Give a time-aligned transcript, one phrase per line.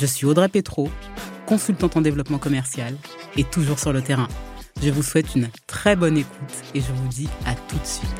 [0.00, 0.90] Je suis Audrey Petro,
[1.46, 2.96] consultante en développement commercial
[3.36, 4.28] et toujours sur le terrain.
[4.82, 8.10] Je vous souhaite une très bonne écoute et je vous dis à tout de suite.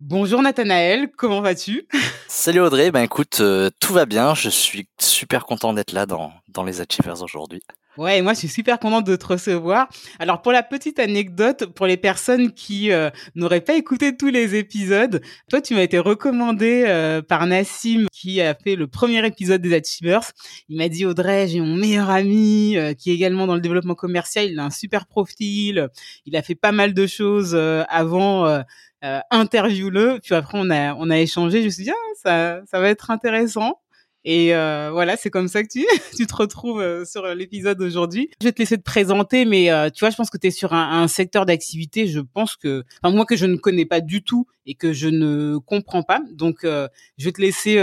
[0.00, 1.86] Bonjour Nathanaël, comment vas-tu?
[2.28, 6.32] Salut Audrey, ben écoute, euh, tout va bien, je suis super content d'être là dans,
[6.48, 7.62] dans les Achievers aujourd'hui.
[7.98, 9.88] Ouais, moi je suis super contente de te recevoir.
[10.20, 14.54] Alors pour la petite anecdote, pour les personnes qui euh, n'auraient pas écouté tous les
[14.54, 19.60] épisodes, toi tu m'as été recommandé euh, par Nassim qui a fait le premier épisode
[19.62, 20.30] des Achievers.
[20.68, 23.96] Il m'a dit Audrey, j'ai mon meilleur ami euh, qui est également dans le développement
[23.96, 25.88] commercial, il a un super profil,
[26.24, 27.56] il a fait pas mal de choses
[27.88, 28.62] avant.
[29.02, 30.20] interview-le.
[30.22, 31.62] Puis après, on a, on a échangé.
[31.62, 33.80] Je me suis dit, ah, ça, ça va être intéressant.
[34.24, 38.30] Et euh, voilà, c'est comme ça que tu, tu te retrouves euh, sur l'épisode d'aujourd'hui.
[38.40, 40.50] Je vais te laisser te présenter, mais euh, tu vois, je pense que tu es
[40.50, 44.00] sur un, un secteur d'activité, je pense que, enfin, moi que je ne connais pas
[44.00, 46.20] du tout et que je ne comprends pas.
[46.32, 47.76] Donc, je vais te laisser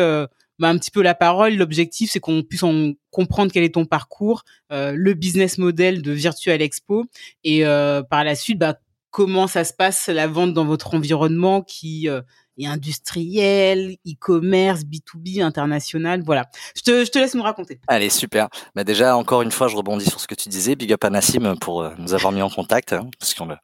[0.59, 1.55] bah, un petit peu la parole.
[1.55, 6.61] L'objectif, c'est qu'on puisse en comprendre quel est ton parcours, le business model de Virtual
[6.61, 7.05] Expo,
[7.43, 8.77] et par la suite, bah,
[9.15, 12.09] comment ça se passe la vente dans votre environnement qui
[12.57, 16.21] et industriel, e-commerce, B2B, international.
[16.25, 16.45] Voilà.
[16.75, 17.79] Je te, je te laisse nous raconter.
[17.87, 18.47] Allez, super.
[18.75, 20.75] Bah déjà, encore une fois, je rebondis sur ce que tu disais.
[20.75, 23.55] Big up à Nassim pour euh, nous avoir mis en contact, hein, parce qu'on euh,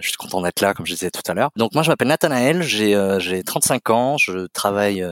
[0.00, 1.50] je suis content d'être là, comme je disais tout à l'heure.
[1.56, 5.04] Donc moi, je m'appelle Nathanaël, j'ai euh, j'ai 35 ans, je travaille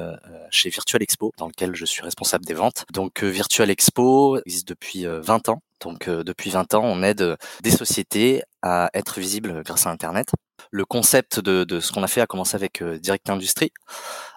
[0.50, 2.84] chez Virtual Expo, dans lequel je suis responsable des ventes.
[2.92, 5.62] Donc Virtual Expo existe depuis 20 ans.
[5.82, 10.32] Donc depuis 20 ans, on aide des sociétés à être visibles grâce à Internet
[10.70, 13.72] le concept de, de ce qu'on a fait a commencé avec euh, Direct Industrie.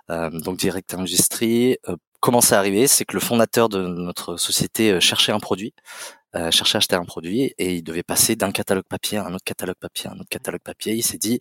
[0.10, 2.88] Euh, donc Direct Industrie, euh, comment c'est arrivé?
[2.88, 5.74] C'est que le fondateur de notre société euh, cherchait un produit,
[6.52, 9.46] cherchait à acheter un produit et il devait passer d'un catalogue papier à un autre
[9.46, 10.94] catalogue papier, à un autre catalogue papier.
[10.94, 11.40] Il s'est dit,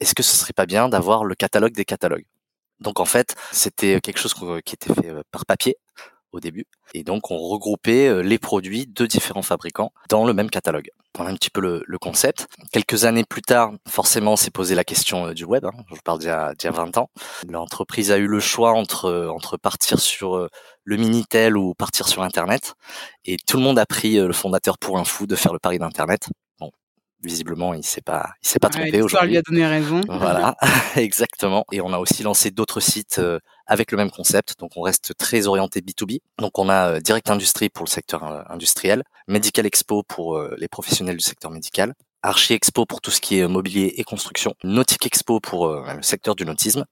[0.00, 2.24] est-ce que ce serait pas bien d'avoir le catalogue des catalogues?
[2.80, 4.32] Donc en fait, c'était quelque chose
[4.64, 5.76] qui était fait par papier
[6.32, 6.66] au début.
[6.94, 10.90] Et donc, on regroupait euh, les produits de différents fabricants dans le même catalogue.
[11.16, 12.46] Voilà un petit peu le, concept.
[12.72, 15.64] Quelques années plus tard, forcément, s'est posé la question euh, du web.
[15.64, 15.72] Hein.
[15.88, 17.10] Je vous parle d'il y, a, 20 ans.
[17.48, 20.48] L'entreprise a eu le choix entre, euh, entre partir sur
[20.84, 22.74] le Minitel ou partir sur Internet.
[23.24, 25.78] Et tout le monde a pris le fondateur pour un fou de faire le pari
[25.78, 26.28] d'Internet
[27.22, 29.30] visiblement il s'est pas il s'est pas trompé aujourd'hui.
[29.30, 30.00] lui a donné raison.
[30.08, 30.56] Voilà,
[30.96, 31.64] exactement.
[31.72, 34.58] Et on a aussi lancé d'autres sites euh, avec le même concept.
[34.58, 36.20] Donc on reste très orienté B2B.
[36.38, 40.68] Donc on a euh, Direct Industrie pour le secteur euh, industriel, Medical Expo pour les
[40.68, 45.06] professionnels du secteur médical, Archie Expo pour tout ce qui est mobilier et construction, Nautic
[45.06, 46.84] Expo pour le secteur du nautisme.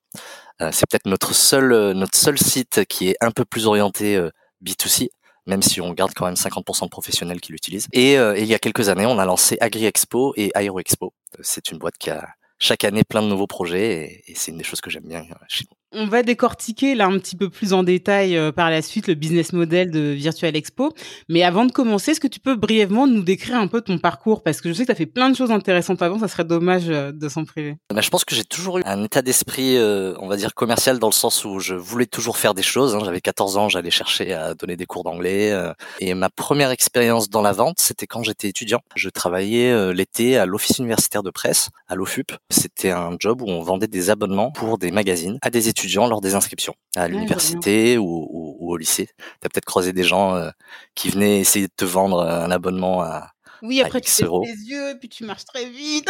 [0.61, 4.21] c'est peut-être notre seul notre seul site qui est un peu plus orienté
[4.65, 5.09] B2C
[5.49, 7.89] même si on garde quand même 50% de professionnels qui l'utilisent.
[7.93, 11.13] Et, euh, il y a quelques années, on a lancé Agri Expo et Aero Expo.
[11.41, 12.29] C'est une boîte qui a
[12.59, 15.23] chaque année plein de nouveaux projets et, et c'est une des choses que j'aime bien
[15.23, 15.78] euh, chez nous.
[15.93, 19.15] On va décortiquer là un petit peu plus en détail euh, par la suite le
[19.15, 20.93] business model de Virtual Expo.
[21.31, 24.43] Mais avant de commencer, est-ce que tu peux brièvement nous décrire un peu ton parcours?
[24.43, 26.45] Parce que je sais que tu as fait plein de choses intéressantes avant, ça serait
[26.45, 27.77] dommage euh, de s'en priver.
[27.95, 30.99] Bah, je pense que j'ai toujours eu un état d'esprit, euh, on va dire, commercial
[30.99, 32.95] dans le sens où je voulais toujours faire des choses.
[32.95, 33.01] Hein.
[33.03, 35.57] J'avais 14 ans, j'allais chercher à donner des cours d'anglais.
[36.01, 38.81] et ma première expérience dans la vente, c'était quand j'étais étudiant.
[38.95, 42.33] Je travaillais l'été à l'office universitaire de presse, à l'OFUP.
[42.51, 46.07] C'était un job où on vendait des abonnements pour des magazines à des étudiants étudiants
[46.07, 49.09] lors des inscriptions à l'université ou, ou, au lycée.
[49.17, 50.51] Tu as peut-être croisé des gens euh,
[50.95, 53.31] qui venaient essayer de te vendre un abonnement à
[53.61, 56.09] oui, après tu fais les yeux, puis tu marches très vite.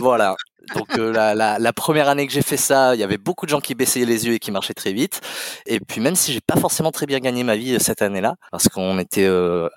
[0.00, 0.34] voilà.
[0.74, 3.44] Donc euh, la, la, la, première année que j'ai fait ça, il y avait beaucoup
[3.44, 5.20] de gens qui baissaient les yeux et qui marchaient très vite.
[5.66, 8.36] Et puis même si j'ai pas forcément très bien gagné ma vie euh, cette année-là,
[8.50, 9.28] parce qu'on était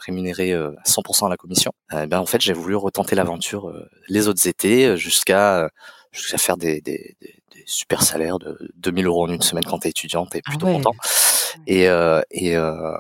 [0.06, 0.54] rémunéré
[0.88, 3.74] 100% à la commission, ben en fait j'ai voulu retenter l'aventure
[4.08, 5.70] les autres étés jusqu'à
[6.12, 7.39] jusqu'à faire des, des, des,
[7.70, 10.96] super salaires de 2000 euros en une semaine quand t'es étudiant, t'es ah plutôt content.
[11.68, 12.98] Et, euh, et euh,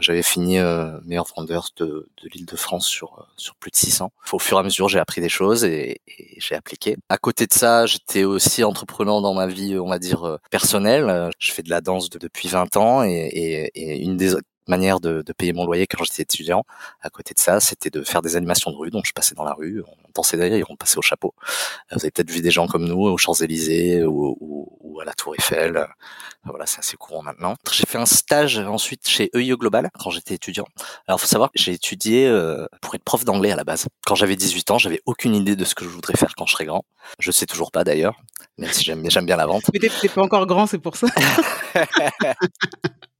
[0.00, 4.12] j'avais fini euh, meilleur vendeur de, de l'île de France sur sur plus de 600.
[4.32, 6.96] Au fur et à mesure, j'ai appris des choses et, et j'ai appliqué.
[7.08, 11.30] À côté de ça, j'étais aussi entrepreneur dans ma vie, on va dire personnelle.
[11.38, 14.34] Je fais de la danse depuis 20 ans et, et, et une des
[14.68, 16.64] manière de, de payer mon loyer quand j'étais étudiant.
[17.00, 18.90] À côté de ça, c'était de faire des animations de rue.
[18.90, 21.34] Donc je passais dans la rue, on dansait derrière, on passait au chapeau.
[21.90, 25.14] Vous avez peut-être vu des gens comme nous aux Champs-Élysées ou, ou, ou, à la
[25.14, 25.86] Tour Eiffel.
[26.44, 27.56] Voilà, c'est assez courant maintenant.
[27.70, 30.66] J'ai fait un stage ensuite chez EIE Global quand j'étais étudiant.
[31.06, 33.86] Alors faut savoir que j'ai étudié euh, pour être prof d'anglais à la base.
[34.06, 36.52] Quand j'avais 18 ans, j'avais aucune idée de ce que je voudrais faire quand je
[36.52, 36.84] serais grand.
[37.18, 38.20] Je sais toujours pas d'ailleurs,
[38.58, 39.64] même si j'aime j'aime bien la vente.
[39.72, 41.06] Mais t'es pas encore grand, c'est pour ça.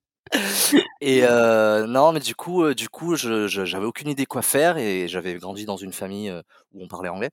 [1.00, 4.78] et euh, non, mais du coup, euh, du coup, je j'avais aucune idée quoi faire
[4.78, 6.42] et j'avais grandi dans une famille euh,
[6.72, 7.30] où on parlait anglais.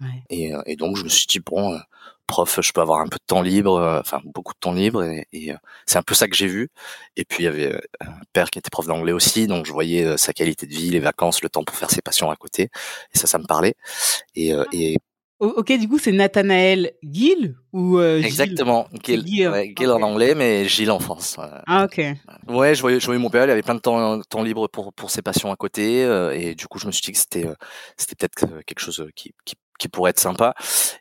[0.00, 0.22] Ouais.
[0.28, 1.78] Et, euh, et, donc je me suis dit bon, euh,
[2.26, 5.02] prof, je peux avoir un peu de temps libre, euh, enfin beaucoup de temps libre,
[5.04, 5.54] et, et
[5.86, 6.68] c'est un peu ça que j'ai vu.
[7.16, 10.18] Et puis il y avait un père qui était prof d'anglais aussi, donc je voyais
[10.18, 12.64] sa qualité de vie, les vacances, le temps pour faire ses passions à côté,
[13.14, 13.74] et ça, ça me parlait.
[14.34, 14.98] Et, et
[15.38, 20.02] Ok, du coup, c'est Nathanaël Gill ou euh, Exactement, Gill, Gill, ouais, Gill okay.
[20.02, 21.36] en anglais, mais Gilles en France.
[21.66, 22.00] Ah ok.
[22.48, 24.94] Ouais, je voyais, je voyais mon père, il avait plein de temps, temps libre pour
[24.94, 27.46] pour ses passions à côté, euh, et du coup, je me suis dit que c'était
[27.98, 30.54] c'était peut-être quelque chose qui, qui qui pourrait être sympa.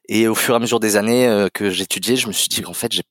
[0.07, 2.61] Et au fur et à mesure des années euh, que j'étudiais, je me suis dit
[2.61, 3.03] qu'en fait, j'ai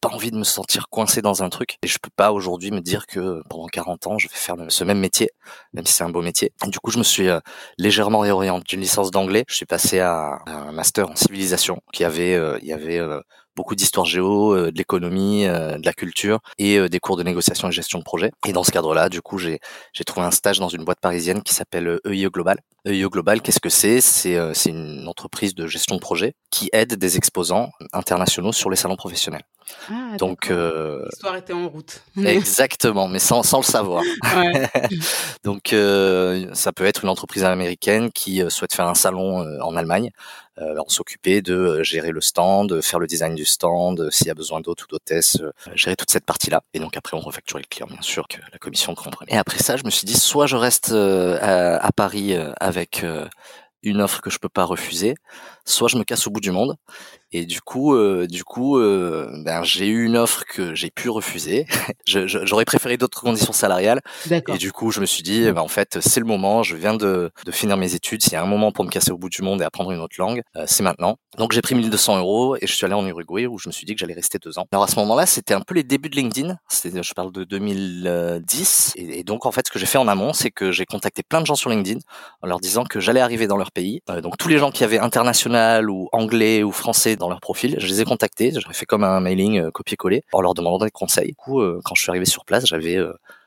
[0.00, 1.78] pas envie de me sentir coincé dans un truc.
[1.82, 4.84] Et je peux pas aujourd'hui me dire que pendant 40 ans je vais faire ce
[4.84, 5.30] même métier
[5.72, 6.52] même si c'est un beau métier.
[6.66, 7.40] Du coup je me suis euh,
[7.78, 9.44] légèrement réorienté d'une licence d'anglais.
[9.48, 13.20] Je suis passé à, un master en civilisation qui avait euh, y avait euh,
[13.56, 17.22] beaucoup d'histoire géo, euh, de l'économie, euh, de la culture et euh, des cours de
[17.22, 18.30] négociation et gestion de projet.
[18.46, 19.58] Et dans ce cadre-là, du coup, j'ai
[19.92, 22.58] j'ai trouvé un stage dans une boîte parisienne qui s'appelle EIE Global.
[22.84, 24.00] EIE Global, qu'est-ce que c'est?
[24.00, 28.76] C'est c'est une entreprise de gestion de projet qui aide des exposants internationaux sur les
[28.76, 29.42] salons professionnels.
[29.90, 32.00] Ah, Donc euh, l'histoire était en route.
[32.24, 34.02] Exactement, mais sans sans le savoir.
[34.36, 34.68] Ouais.
[35.44, 40.10] Donc euh, ça peut être une entreprise américaine qui souhaite faire un salon en Allemagne
[40.10, 44.34] euh, on s'occupait de gérer le stand, faire le design du stand, s'il y a
[44.34, 45.38] besoin d'hôtes ou d'hôtesses,
[45.74, 46.62] gérer toute cette partie-là.
[46.74, 49.32] Et donc après, on refacturait le client, bien sûr, que la commission comprenait.
[49.32, 53.04] Et après ça, je me suis dit, soit je reste à, à Paris avec
[53.82, 55.14] une offre que je peux pas refuser,
[55.66, 56.76] soit je me casse au bout du monde.
[57.32, 61.10] Et du coup, euh, du coup, euh, ben, j'ai eu une offre que j'ai pu
[61.10, 61.66] refuser.
[62.06, 64.00] J'aurais préféré d'autres conditions salariales.
[64.30, 66.62] Et du coup, je me suis dit, ben, en fait, c'est le moment.
[66.62, 68.22] Je viens de, de finir mes études.
[68.22, 70.00] S'il y a un moment pour me casser au bout du monde et apprendre une
[70.00, 71.16] autre langue, euh, c'est maintenant.
[71.36, 73.84] Donc j'ai pris 1200 euros et je suis allé en Uruguay où je me suis
[73.84, 74.66] dit que j'allais rester deux ans.
[74.72, 76.56] Alors à ce moment-là, c'était un peu les débuts de LinkedIn.
[76.72, 78.92] Je parle de 2010.
[78.96, 81.22] Et, et donc en fait, ce que j'ai fait en amont, c'est que j'ai contacté
[81.22, 81.98] plein de gens sur LinkedIn
[82.42, 84.00] en leur disant que j'allais arriver dans leur pays.
[84.08, 85.55] Euh, donc tous les gens qui avaient international
[85.88, 88.52] ou anglais ou français dans leur profil, je les ai contactés.
[88.52, 91.28] J'avais fait comme un mailing euh, copier-coller en leur demandant des conseils.
[91.28, 92.98] Du coup, euh, quand je suis arrivé sur place, j'avais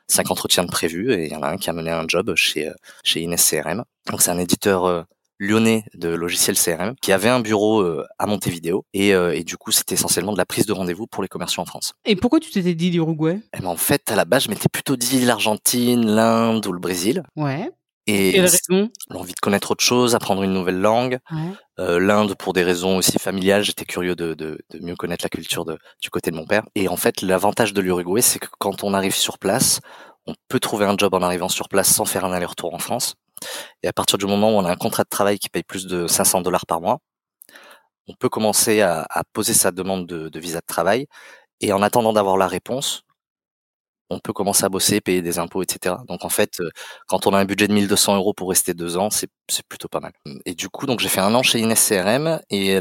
[0.08, 2.32] cinq entretiens de prévus et il y en a un qui a mené un job
[2.34, 2.70] chez
[3.04, 3.84] chez Ines CRM.
[4.10, 5.06] Donc c'est un éditeur
[5.40, 9.56] lyonnais de logiciels CRM qui avait un bureau euh, à Montevideo et, euh, et du
[9.56, 11.94] coup c'était essentiellement de la prise de rendez-vous pour les commerciaux en France.
[12.04, 13.40] Et pourquoi tu t'étais dit l'Uruguay?
[13.56, 16.78] Eh ben, En fait à la base je m'étais plutôt dit l'Argentine, l'Inde ou le
[16.78, 17.24] Brésil.
[17.34, 17.70] Ouais.
[18.06, 18.42] Et
[19.08, 21.18] l'envie de connaître autre chose, apprendre une nouvelle langue.
[21.30, 21.52] Ouais.
[21.80, 25.78] Euh, L'Inde pour des raisons aussi familiales, j'étais curieux de, mieux connaître la culture de,
[26.02, 26.64] du côté de mon père.
[26.74, 29.80] Et en fait l'avantage de l'Uruguay c'est que quand on arrive sur place,
[30.26, 33.14] on peut trouver un job en arrivant sur place sans faire un aller-retour en France.
[33.82, 35.86] Et à partir du moment où on a un contrat de travail qui paye plus
[35.86, 36.98] de 500 dollars par mois,
[38.08, 41.06] on peut commencer à, à poser sa demande de, de, visa de travail.
[41.60, 43.04] Et en attendant d'avoir la réponse,
[44.10, 45.96] on peut commencer à bosser, payer des impôts, etc.
[46.08, 46.58] Donc en fait,
[47.06, 49.30] quand on a un budget de 1200 euros pour rester deux ans, c'est
[49.68, 50.12] plutôt pas mal.
[50.44, 52.76] Et du coup, donc j'ai fait un an chez Ines CRM et,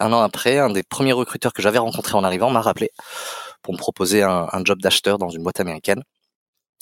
[0.00, 2.90] un an après, un des premiers recruteurs que j'avais rencontré en arrivant m'a rappelé
[3.62, 6.02] pour me proposer un job d'acheteur dans une boîte américaine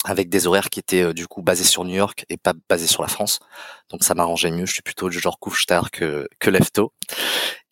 [0.03, 2.87] avec des horaires qui étaient euh, du coup basés sur New York et pas basés
[2.87, 3.39] sur la France.
[3.89, 4.65] Donc ça m'arrangeait mieux.
[4.65, 6.93] Je suis plutôt du genre couche tard que que lève tôt.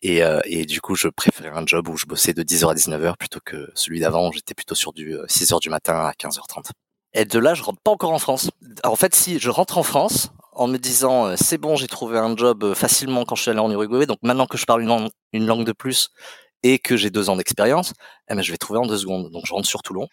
[0.02, 2.74] Et, euh, et du coup, je préférais un job où je bossais de 10h à
[2.74, 6.12] 19h plutôt que celui d'avant où j'étais plutôt sur du 6h euh, du matin à
[6.12, 6.70] 15h30.
[7.14, 8.50] Et de là, je rentre pas encore en France.
[8.84, 12.36] En fait, si je rentre en France en me disant c'est bon, j'ai trouvé un
[12.36, 15.08] job facilement quand je suis allé en Uruguay, donc maintenant que je parle une langue,
[15.32, 16.10] une langue de plus
[16.62, 17.92] et que j'ai deux ans d'expérience,
[18.30, 19.30] eh ben, je vais trouver en deux secondes.
[19.30, 20.08] Donc je rentre sur Toulon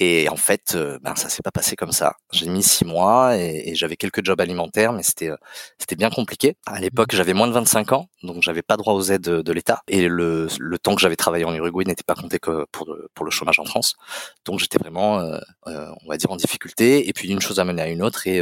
[0.00, 2.14] et en fait, euh, ben ça s'est pas passé comme ça.
[2.32, 5.36] J'ai mis six mois et, et j'avais quelques jobs alimentaires, mais c'était euh,
[5.78, 6.56] c'était bien compliqué.
[6.66, 9.52] À l'époque, j'avais moins de 25 ans, donc j'avais pas droit aux aides de, de
[9.52, 9.82] l'État.
[9.88, 13.08] Et le, le temps que j'avais travaillé en Uruguay n'était pas compté que pour le,
[13.14, 13.96] pour le chômage en France.
[14.44, 17.08] Donc j'étais vraiment, euh, euh on va dire, en difficulté.
[17.08, 18.40] Et puis une chose a mené à une autre et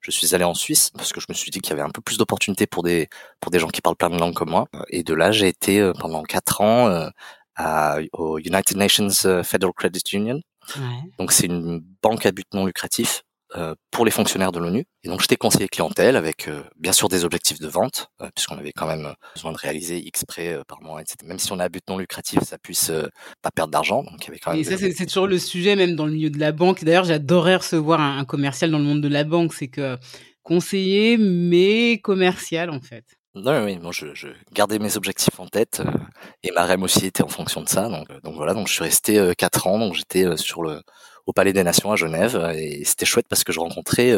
[0.00, 1.90] je suis allé en Suisse parce que je me suis dit qu'il y avait un
[1.90, 3.08] peu plus d'opportunités pour des
[3.40, 4.68] pour des gens qui parlent plein de langues comme moi.
[4.88, 7.10] Et de là, j'ai été pendant quatre ans
[7.56, 10.40] à, au United Nations Federal Credit Union
[10.76, 11.10] Ouais.
[11.18, 13.22] donc c'est une banque à but non lucratif
[13.56, 14.84] euh, pour les fonctionnaires de l'ONU.
[15.04, 18.72] Et donc j'étais conseiller clientèle avec euh, bien sûr des objectifs de vente, puisqu'on avait
[18.72, 21.18] quand même besoin de réaliser X prêts par mois, etc.
[21.24, 22.90] Même si on a un but non lucratif, ça puisse
[23.42, 24.02] pas perdre d'argent.
[24.02, 24.60] Donc il y avait quand même.
[24.60, 26.82] Et ça c'est toujours le sujet même dans le milieu de la banque.
[26.82, 29.98] D'ailleurs j'adorerais recevoir un, un commercial dans le monde de la banque, c'est que
[30.42, 33.04] conseiller mais commercial en fait.
[33.34, 35.90] Non, oui, moi je, je, gardais mes objectifs en tête euh,
[36.44, 37.88] et ma REM aussi était en fonction de ça.
[37.88, 40.82] Donc, euh, donc voilà, donc je suis resté euh, quatre ans, donc j'étais sur le
[41.26, 44.12] au Palais des Nations à Genève et c'était chouette parce que je rencontrais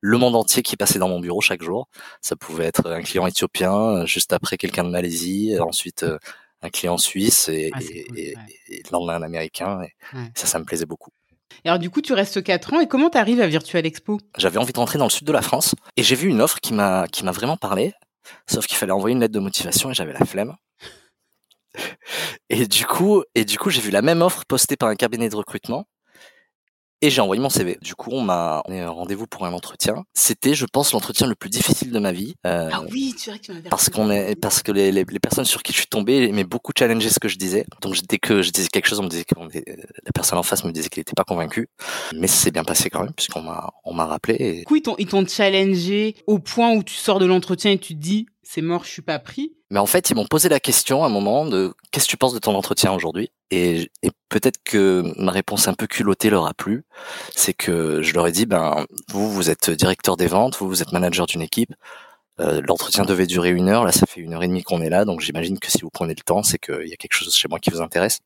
[0.00, 1.88] le monde entier qui passait dans mon bureau chaque jour.
[2.20, 6.06] Ça pouvait être un client éthiopien, juste après quelqu'un de Malaisie, ensuite
[6.62, 8.34] un client suisse et, ah, et,
[8.68, 9.82] et, le lendemain un américain.
[9.82, 9.92] Et
[10.36, 11.10] ça, ça me plaisait beaucoup.
[11.64, 14.20] Et alors du coup, tu restes 4 ans et comment tu arrives à Virtual Expo?
[14.38, 16.60] J'avais envie de rentrer dans le sud de la France et j'ai vu une offre
[16.60, 17.92] qui m'a qui m'a vraiment parlé.
[18.46, 20.56] Sauf qu'il fallait envoyer une lettre de motivation et j'avais la flemme.
[22.48, 25.28] Et du coup, et du coup, j'ai vu la même offre postée par un cabinet
[25.28, 25.86] de recrutement
[27.02, 27.78] et j'ai envoyé mon CV.
[27.82, 30.04] Du coup, on m'a rendez-vous pour un entretien.
[30.14, 32.34] C'était, je pense, l'entretien le plus difficile de ma vie.
[32.46, 35.04] Euh, ah oui, tu vois que tu m'avais Parce qu'on est, parce que les, les,
[35.04, 37.66] les, personnes sur qui je suis tombé aimaient beaucoup challenger ce que je disais.
[37.82, 40.64] Donc dès que je disais quelque chose, on me disait que la personne en face
[40.64, 41.68] me disait qu'il n'était pas convaincu.
[42.14, 44.36] Mais c'est bien passé quand même, puisqu'on m'a, on m'a rappelé.
[44.38, 44.58] Et...
[44.60, 48.00] Du coup, ils t'ont challengé au point où tu sors de l'entretien et tu te
[48.00, 49.54] dis, c'est mort, je suis pas pris.
[49.70, 52.16] Mais en fait, ils m'ont posé la question à un moment de qu'est-ce que tu
[52.18, 53.30] penses de ton entretien aujourd'hui?
[53.50, 56.84] Et, et peut-être que ma réponse un peu culottée leur a plu.
[57.34, 60.82] C'est que je leur ai dit, ben vous, vous êtes directeur des ventes, vous, vous
[60.82, 61.72] êtes manager d'une équipe.
[62.40, 64.88] Euh, l'entretien devait durer une heure, là ça fait une heure et demie qu'on est
[64.88, 67.34] là, donc j'imagine que si vous prenez le temps, c'est qu'il y a quelque chose
[67.34, 68.20] chez moi qui vous intéresse.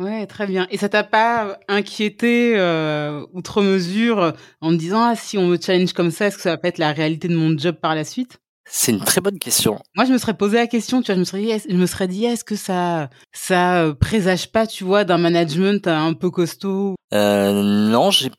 [0.00, 0.66] Ouais, très bien.
[0.70, 5.56] Et ça t'a pas inquiété euh, outre mesure en me disant ah, si on me
[5.56, 7.94] challenge comme ça, est-ce que ça va pas être la réalité de mon job par
[7.94, 8.40] la suite?
[8.66, 9.78] C'est une très bonne question.
[9.94, 11.86] Moi, je me serais posé la question, tu vois, je me serais dit, je me
[11.86, 16.30] serais dit, est-ce que ça, ça euh, présage pas, tu vois, d'un management un peu
[16.30, 18.30] costaud euh, Non, j'ai,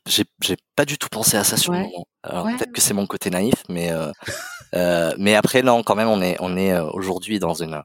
[0.74, 2.06] pas du tout pensé à ça sur le moment.
[2.22, 4.10] Alors peut-être que c'est mon côté naïf, mais euh,
[4.74, 7.82] euh, mais après non, quand même, on est on est euh, aujourd'hui dans une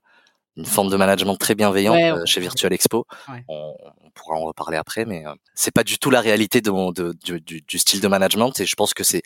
[0.58, 3.06] une forme de management très bienveillant chez Virtual Expo.
[3.48, 5.24] On, on, pourra en reparler après, mais
[5.56, 8.60] c'est pas du tout la réalité de, mon, de du, du, du, style de management.
[8.60, 9.22] Et je pense que c'est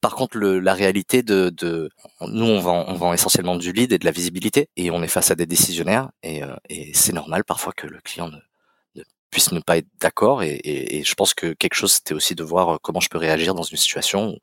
[0.00, 1.90] par contre, le, la réalité de,
[2.20, 5.08] nous, on vend, on vend essentiellement du lead et de la visibilité, et on est
[5.08, 6.54] face à des décisionnaires, et, euh,
[6.94, 10.42] c'est normal parfois que le client ne, puisse ne pas être d'accord.
[10.42, 13.54] Et, je pense que quelque chose, c'était aussi de voir euh, comment je peux réagir
[13.54, 14.38] dans une situation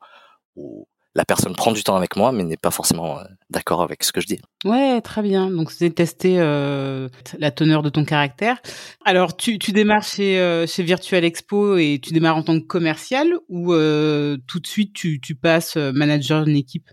[0.56, 0.86] où
[1.16, 4.12] la personne prend du temps avec moi, mais n'est pas forcément euh, d'accord avec ce
[4.12, 4.38] que je dis.
[4.66, 5.50] Ouais, très bien.
[5.50, 7.08] Donc, c'est tester euh,
[7.38, 8.60] la teneur de ton caractère.
[9.04, 12.66] Alors, tu, tu démarres chez, euh, chez Virtual Expo et tu démarres en tant que
[12.66, 16.90] commercial ou euh, tout de suite tu, tu passes manager d'une équipe?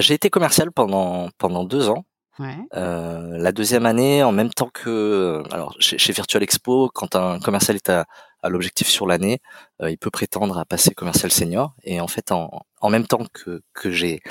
[0.00, 2.04] J'ai été commercial pendant, pendant deux ans.
[2.38, 2.56] Ouais.
[2.74, 7.76] la deuxième année, en même temps que, alors chez, chez Virtual Expo, quand un commercial
[7.76, 8.04] est à,
[8.46, 9.40] à l'objectif sur l'année,
[9.82, 11.74] euh, il peut prétendre à passer commercial senior.
[11.84, 14.22] Et en fait, en, en même temps que, que j'ai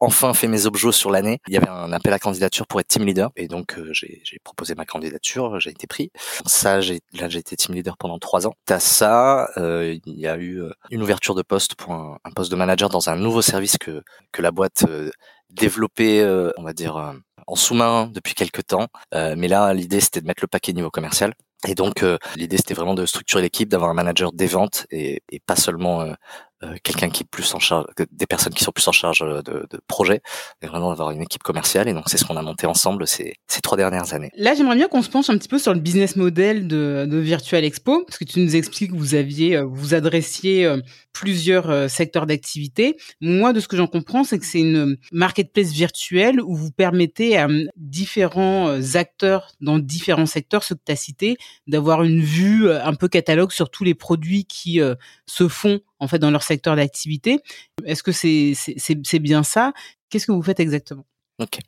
[0.00, 2.88] enfin fait mes objets sur l'année, il y avait un appel à candidature pour être
[2.88, 3.30] team leader.
[3.36, 6.10] Et donc, euh, j'ai proposé ma candidature, j'ai été pris.
[6.46, 8.54] Ça, là, j'ai été team leader pendant trois ans.
[8.68, 12.30] À ça, euh, il y a eu euh, une ouverture de poste pour un, un,
[12.30, 14.02] poste de manager dans un nouveau service que,
[14.32, 15.10] que la boîte euh,
[15.50, 16.24] développait,
[16.56, 17.12] on va dire,
[17.50, 18.86] en sous-main depuis quelques temps.
[19.12, 21.34] mais là, l'idée, c'était de mettre le paquet niveau commercial.
[21.68, 25.22] Et donc euh, l'idée c'était vraiment de structurer l'équipe, d'avoir un manager des ventes et,
[25.30, 26.14] et pas seulement
[26.62, 29.20] euh, euh, quelqu'un qui est plus en charge, des personnes qui sont plus en charge
[29.20, 30.22] de, de projets,
[30.62, 31.88] mais vraiment d'avoir une équipe commerciale.
[31.88, 34.30] Et donc c'est ce qu'on a monté ensemble ces, ces trois dernières années.
[34.36, 37.16] Là, j'aimerais bien qu'on se penche un petit peu sur le business model de, de
[37.18, 40.80] Virtual Expo, parce que tu nous expliques que vous aviez, euh, vous adressiez euh,
[41.12, 42.96] plusieurs secteurs d'activité.
[43.20, 47.36] Moi, de ce que j'en comprends, c'est que c'est une marketplace virtuelle où vous permettez
[47.36, 51.36] à différents acteurs dans différents secteurs, ceux que tu as cités,
[51.66, 54.80] d'avoir une vue un peu catalogue sur tous les produits qui
[55.26, 57.38] se font en fait dans leur secteur d'activité.
[57.84, 59.72] Est-ce que c'est bien ça?
[60.08, 61.04] Qu'est-ce que vous faites exactement?
[61.38, 61.58] Ok.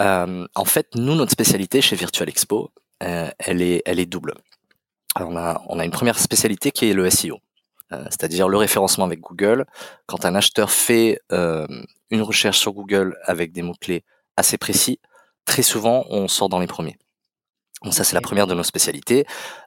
[0.00, 2.70] Euh, en fait, nous, notre spécialité chez Virtual Expo,
[3.02, 4.34] euh, elle est double.
[5.14, 5.30] Alors
[5.68, 7.38] on a une première spécialité qui est le SEO,
[7.92, 9.66] euh, c'est-à-dire le référencement avec Google.
[10.06, 14.04] Quand un acheteur fait une recherche sur Google avec des mots clés
[14.38, 15.00] assez précis,
[15.44, 16.96] très souvent on sort dans les premiers.
[17.84, 19.26] Donc ça, c'est la première de nos spécialités.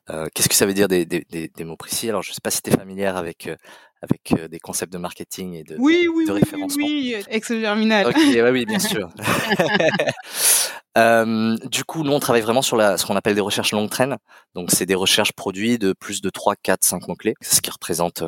[0.10, 2.10] Euh, Qu'est-ce que ça veut dire des, des, des, des, mots précis?
[2.10, 3.56] Alors, je ne sais pas si tu es familière avec euh,
[4.02, 6.86] avec euh, des concepts de marketing et de, oui, oui, de oui, référencement.
[6.86, 8.08] Oui, oui, ex-germinal.
[8.08, 9.10] Ok, ouais, oui, bien sûr.
[10.98, 13.90] euh, du coup, nous, on travaille vraiment sur la, ce qu'on appelle des recherches longue
[13.90, 14.18] traîne.
[14.54, 18.24] Donc, c'est des recherches produits de plus de 3, 4, 5 mots-clés, ce qui représente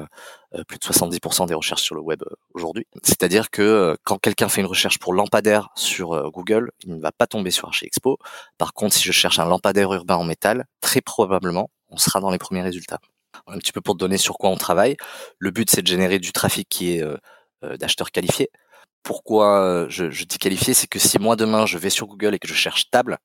[0.55, 2.85] euh, plus de 70% des recherches sur le web euh, aujourd'hui.
[3.03, 7.11] C'est-à-dire que euh, quand quelqu'un fait une recherche pour lampadaire sur Google, il ne va
[7.11, 7.89] pas tomber sur Archie
[8.57, 12.31] Par contre, si je cherche un lampadaire urbain en métal, très probablement, on sera dans
[12.31, 12.99] les premiers résultats.
[13.47, 14.97] Un petit peu pour te donner sur quoi on travaille.
[15.39, 17.03] Le but, c'est de générer du trafic qui est
[17.61, 18.49] d'acheteurs qualifiés.
[19.07, 22.39] Pourquoi je, je dis qualifié C'est que si moi demain je vais sur Google et
[22.39, 23.17] que je cherche table,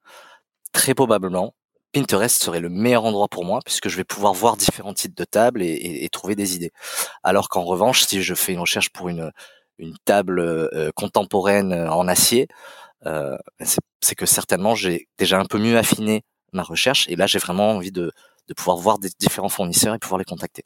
[0.72, 1.54] très probablement
[1.92, 5.24] Pinterest serait le meilleur endroit pour moi puisque je vais pouvoir voir différents types de
[5.24, 6.70] tables et, trouver des idées.
[7.24, 9.32] Alors qu'en revanche, si je fais une recherche pour une,
[10.04, 12.46] table euh, contemporaine euh, en acier,
[13.06, 13.36] euh,
[14.00, 16.22] c'est que certainement j'ai déjà un peu mieux affiné
[16.52, 18.12] ma recherche et là j'ai vraiment envie de,
[18.48, 20.62] de pouvoir voir des différents fournisseurs et pouvoir les contacter.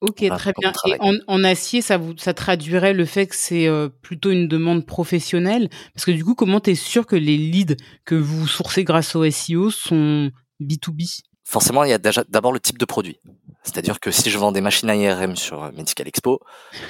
[0.00, 0.72] Ok, très bien.
[0.86, 3.68] Et en, acier, ça vous ça traduirait le fait que c'est
[4.02, 5.70] plutôt une demande professionnelle?
[5.94, 9.16] Parce que du coup, comment tu es sûr que les leads que vous sourcez grâce
[9.16, 13.18] au SEO sont B2B Forcément, il y a d'abord le type de produit.
[13.62, 16.38] C'est-à-dire que si je vends des machines à IRM sur euh, Medical Expo,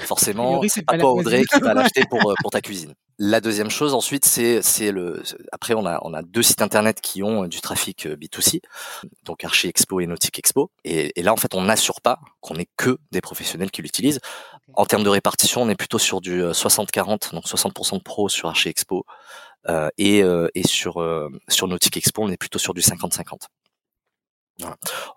[0.03, 2.95] forcément, c'est pas toi Audrey qui va l'acheter pour euh, pour ta cuisine.
[3.19, 7.01] La deuxième chose ensuite, c'est c'est le après on a on a deux sites internet
[7.01, 8.61] qui ont euh, du trafic B2C,
[9.25, 12.69] donc Archie Expo et Nautic Expo, et, là en fait on n'assure pas qu'on ait
[12.77, 14.21] que des professionnels qui l'utilisent.
[14.75, 18.49] En termes de répartition, on est plutôt sur du 60-40, donc 60% de pros sur
[18.49, 19.05] Archie Expo
[19.99, 20.23] et
[20.55, 20.95] et sur
[21.49, 23.47] sur Nautic Expo, on est plutôt sur du 50-50.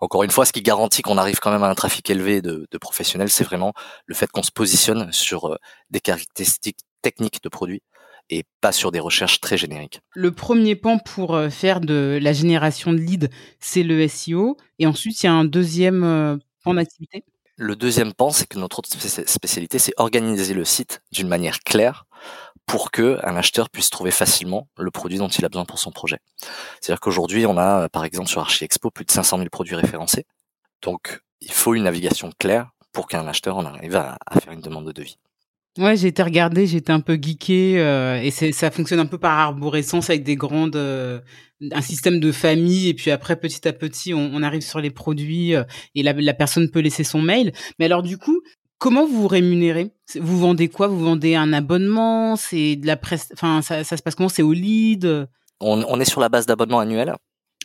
[0.00, 2.66] Encore une fois, ce qui garantit qu'on arrive quand même à un trafic élevé de,
[2.80, 3.72] professionnels, c'est vraiment
[4.06, 5.56] le fait qu'on se positionne sur euh,
[5.90, 7.82] des caractéristiques techniques de produits
[8.30, 10.00] et pas sur des recherches très génériques.
[10.14, 13.28] Le premier pan pour euh, faire de la génération de leads,
[13.58, 14.56] c'est le SEO.
[14.78, 17.24] Et ensuite, il y a un deuxième euh, pan d'activité
[17.56, 22.04] Le deuxième pan, c'est que notre autre spécialité, c'est organiser le site d'une manière claire
[22.66, 25.90] pour que un acheteur puisse trouver facilement le produit dont il a besoin pour son
[25.90, 26.18] projet.
[26.80, 30.26] C'est-à-dire qu'aujourd'hui, on a, par exemple, sur Archie Expo, plus de 500 000 produits référencés.
[30.82, 34.86] Donc, il faut une navigation claire pour qu'un acheteur en arrive à, faire une demande
[34.86, 35.18] de devis.
[35.78, 39.38] Ouais, j'ai été regardé, j'étais un peu geeké euh, et ça fonctionne un peu par
[39.38, 41.20] arborescence avec des grandes, euh,
[41.72, 45.54] un système de famille et puis après petit à petit on, arrive sur les produits
[45.54, 45.62] euh,
[45.94, 47.52] et la, la, personne peut laisser son mail.
[47.78, 48.40] Mais alors du coup,
[48.78, 49.90] Comment vous vous rémunérez?
[50.20, 50.86] Vous vendez quoi?
[50.86, 52.36] Vous vendez un abonnement?
[52.36, 54.28] C'est de la presse Enfin, ça, se passe comment?
[54.28, 55.28] C'est au lead?
[55.60, 57.16] On, est sur la base d'abonnement annuel.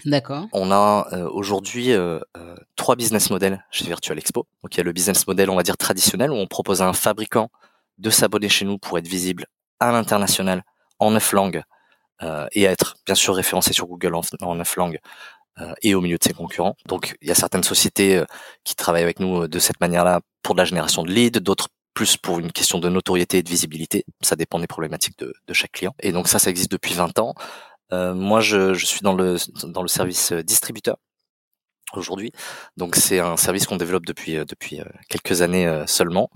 [0.06, 0.48] D'accord.
[0.54, 4.48] On a euh, aujourd'hui euh, euh, trois business models chez Virtual Expo.
[4.64, 6.88] Donc il y a le business model, on va dire traditionnel, où on propose à
[6.88, 7.52] un fabricant
[7.98, 9.46] de s'abonner chez nous pour être visible
[9.80, 10.64] à l'international
[11.00, 11.64] en neuf langues
[12.54, 15.02] et être bien sûr référencé sur Google en, neuf langues
[15.62, 16.76] euh, et au milieu de ses concurrents.
[16.88, 18.26] Donc il y a certaines sociétés euh,
[18.64, 21.68] qui travaillent avec nous euh, de cette manière-là pour de la génération de leads, d'autres
[21.94, 24.04] plus pour une question de notoriété et de visibilité.
[24.22, 25.94] Ça dépend des problématiques de, chaque client.
[26.00, 27.36] Et donc ça, ça existe depuis 20 ans.
[27.92, 29.38] Euh, moi, je, suis dans le
[29.88, 30.98] service distributeur
[31.94, 32.32] aujourd'hui.
[32.78, 36.30] Donc c'est un service qu'on développe depuis depuis quelques années seulement.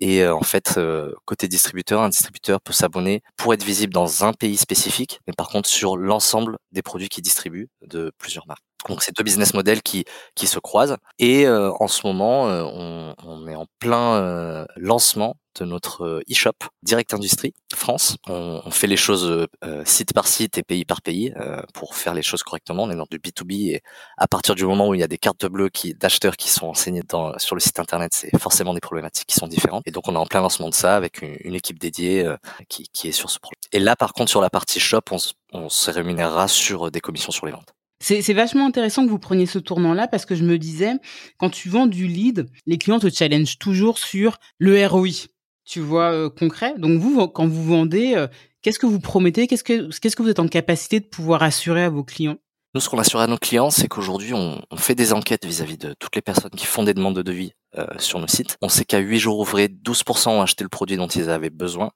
[0.00, 0.78] Et en fait,
[1.24, 5.48] côté distributeur, un distributeur peut s'abonner pour être visible dans un pays spécifique, mais par
[5.48, 8.62] contre sur l'ensemble des produits qu'il distribue de plusieurs marques.
[8.88, 10.96] Donc c'est deux business models qui qui se croisent.
[11.18, 17.54] Et en ce moment, on, on, est en plein lancement de notre e-shop Direct Industrie
[17.74, 18.16] France.
[18.28, 21.94] On, on fait les choses euh, site par site et pays par pays euh, pour
[21.94, 22.84] faire les choses correctement.
[22.84, 23.82] On est dans du B2B et
[24.16, 26.66] à partir du moment où il y a des cartes bleues qui d'acheteurs qui sont
[26.66, 29.82] enseignées dans, sur le site internet, c'est forcément des problématiques qui sont différentes.
[29.86, 32.36] Et donc on est en plein lancement de ça avec une, une équipe dédiée euh,
[32.68, 33.56] qui, qui est sur ce projet.
[33.72, 35.18] Et là par contre sur la partie shop, on,
[35.52, 37.75] on se rémunérera sur des commissions sur les ventes.
[37.98, 40.92] C'est vachement intéressant que vous preniez ce tournant-là parce que je me disais,
[41.38, 45.28] quand tu vends du lead, les clients te challengent toujours sur le ROI
[45.66, 46.74] tu vois, euh, concret.
[46.78, 48.28] Donc vous, quand vous vendez, euh,
[48.62, 49.46] qu'est-ce que vous promettez?
[49.46, 52.36] Qu'est-ce que vous êtes en capacité de pouvoir assurer à vos clients?
[52.74, 55.94] Nous, ce qu'on assure à nos clients, c'est qu'aujourd'hui, on, fait des enquêtes vis-à-vis de
[55.98, 58.56] toutes les personnes qui font des demandes de devis euh, sur nos sites.
[58.62, 61.90] On sait qu'à 8 jours ouvrés, 12% ont acheté le produit dont ils avaient besoin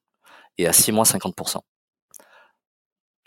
[0.58, 1.58] et à 6 mois, 50%.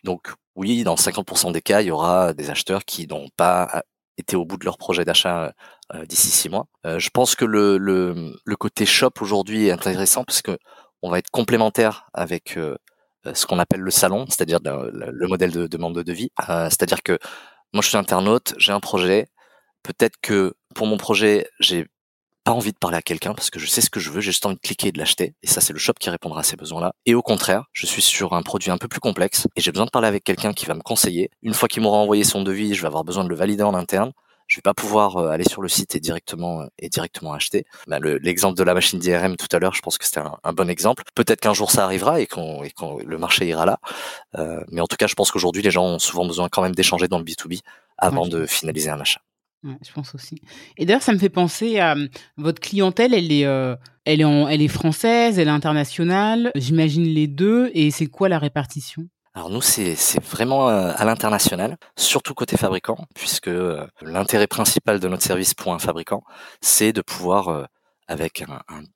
[0.04, 3.84] Donc oui, dans 50% des cas, il y aura des acheteurs qui n'ont pas
[4.18, 5.54] été au bout de leur projet d'achat
[5.94, 6.68] euh, d'ici six mois.
[6.86, 10.42] Euh, je pense que le, le, le côté shop aujourd'hui est intéressant parce
[11.02, 12.78] on va être complémentaire avec euh,
[13.34, 16.30] ce qu'on appelle le salon, c'est-à-dire le, modèle de demande de devis.
[16.39, 17.18] c'est-à-dire que
[17.74, 19.28] moi je suis internaute, j'ai un projet.
[19.84, 21.88] Peut-être que pour mon projet, j'ai
[22.43, 24.32] pas envie de parler à quelqu'un parce que je sais ce que je veux, j'ai
[24.32, 25.34] juste envie de cliquer et de l'acheter.
[25.43, 26.93] Et ça, c'est le shop qui répondra à ces besoins-là.
[27.06, 29.86] Et au contraire, je suis sur un produit un peu plus complexe et j'ai besoin
[29.86, 31.32] de parler avec quelqu'un qui va me conseiller.
[31.41, 33.73] Une fois qu'il m'aura envoyé son devis, je vais avoir besoin de le valider en
[33.73, 34.12] interne.
[34.47, 37.65] Je vais pas pouvoir euh, aller sur le site et directement euh, et directement acheter.
[37.88, 40.69] Bah, l'exemple de la machine d'IRM tout à l'heure, je pense que c'était un, bon
[40.69, 41.03] exemple.
[41.15, 42.62] Peut-être qu'un jour ça arrivera et qu'on
[43.06, 43.79] le marché ira là.
[44.38, 46.75] Euh, mais en tout cas, je pense qu'aujourd'hui, les gens ont souvent besoin quand même
[46.75, 47.62] d'échanger dans le B2B
[47.97, 49.21] avant de finaliser un achat
[49.63, 50.41] je pense aussi.
[50.78, 51.95] Et d'ailleurs, ça me fait penser à
[52.38, 53.13] votre clientèle.
[53.13, 56.52] Elle est, euh, elle est, elle est française, elle est internationale.
[56.56, 57.71] J'imagine les deux.
[57.73, 59.08] Et c'est quoi la répartition?
[59.36, 63.49] Alors nous, c'est vraiment à l'international, surtout côté fabricant, puisque
[64.04, 66.21] l'intérêt principal de notre service pour un fabricant,
[66.62, 67.67] c'est de pouvoir,
[68.08, 68.43] avec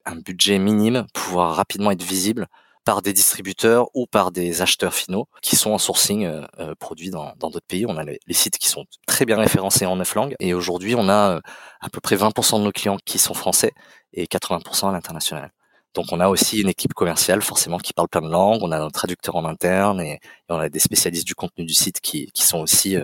[0.06, 2.46] un, budget minime, pouvoir rapidement être visible
[2.88, 7.10] par des distributeurs ou par des acheteurs finaux qui sont en sourcing euh, euh, produits
[7.10, 7.86] dans d'autres pays.
[7.86, 11.10] On a les, sites qui sont très bien référencés en neuf langues et aujourd'hui on
[11.10, 11.42] a euh,
[11.82, 13.74] à peu près 20% de nos clients qui sont français
[14.14, 15.52] et 80% à l'international.
[15.96, 18.80] Donc on a aussi une équipe commerciale forcément qui parle plein de langues, on a
[18.80, 22.44] un traducteur en interne et, on a des spécialistes du contenu du site qui, qui
[22.44, 22.96] sont aussi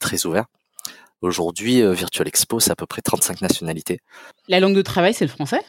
[0.00, 0.46] très ouverts.
[1.20, 4.00] Aujourd'hui, Virtual Expo, c'est à peu près 35 nationalités.
[4.48, 5.62] La langue de travail, c'est le français?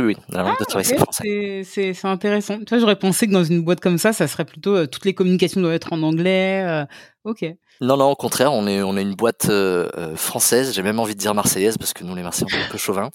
[0.00, 1.62] Oui, oui, la langue de travail, c'est français.
[1.64, 2.58] C'est intéressant.
[2.58, 5.04] Tu vois, j'aurais pensé que dans une boîte comme ça, ça serait plutôt euh, toutes
[5.04, 6.62] les communications doivent être en anglais.
[6.66, 6.84] Euh,
[7.24, 7.44] ok.
[7.80, 10.74] Non, non, au contraire, on est, on est une boîte euh, euh, française.
[10.74, 12.78] J'ai même envie de dire marseillaise parce que nous, les Marseillais, on est un peu
[12.78, 13.10] chauvin.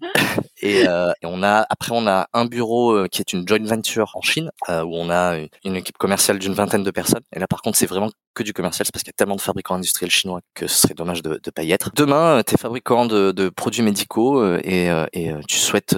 [0.62, 4.12] et, euh, on a, après, on a un bureau euh, qui est une joint venture
[4.14, 7.22] en Chine où on a une équipe commerciale d'une vingtaine de personnes.
[7.34, 9.40] Et là, par contre, c'est vraiment que du commercial, parce qu'il y a tellement de
[9.40, 11.90] fabricants industriels chinois que ce serait dommage de ne pas y être.
[11.96, 15.96] Demain, tu es fabricant de, de, produits médicaux et, et tu souhaites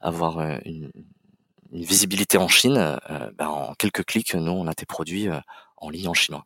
[0.00, 0.90] avoir une,
[1.72, 2.98] une, visibilité en Chine.
[3.38, 5.28] Ben, en quelques clics, nous, on a tes produits
[5.76, 6.42] en ligne en chinois.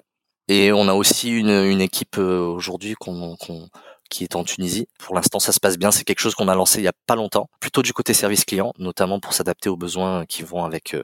[0.48, 2.94] Et on a aussi une, équipe euh, aujourd'hui
[4.10, 4.88] qui est en Tunisie.
[4.98, 5.90] Pour l'instant, ça se passe bien.
[5.90, 8.44] C'est quelque chose qu'on a lancé il y a pas longtemps, plutôt du côté service
[8.44, 11.02] client, notamment pour s'adapter aux besoins qui vont avec euh,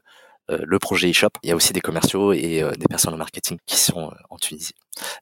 [0.51, 1.31] le projet eShop.
[1.43, 4.75] Il y a aussi des commerciaux et des personnes au marketing qui sont en Tunisie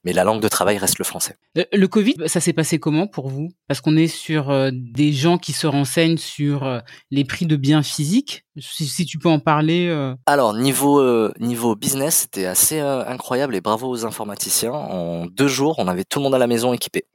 [0.03, 1.35] mais la langue de travail reste le français.
[1.55, 3.49] Le Covid, ça s'est passé comment pour vous?
[3.67, 6.79] Parce qu'on est sur euh, des gens qui se renseignent sur euh,
[7.11, 8.45] les prix de biens physiques.
[8.57, 9.87] Si, tu peux en parler.
[9.87, 10.15] Euh.
[10.25, 11.01] Alors niveau
[11.39, 14.73] niveau business, c'était assez incroyable et bravo aux informaticiens.
[14.73, 17.05] En deux jours, on avait tout le monde à la maison équipé.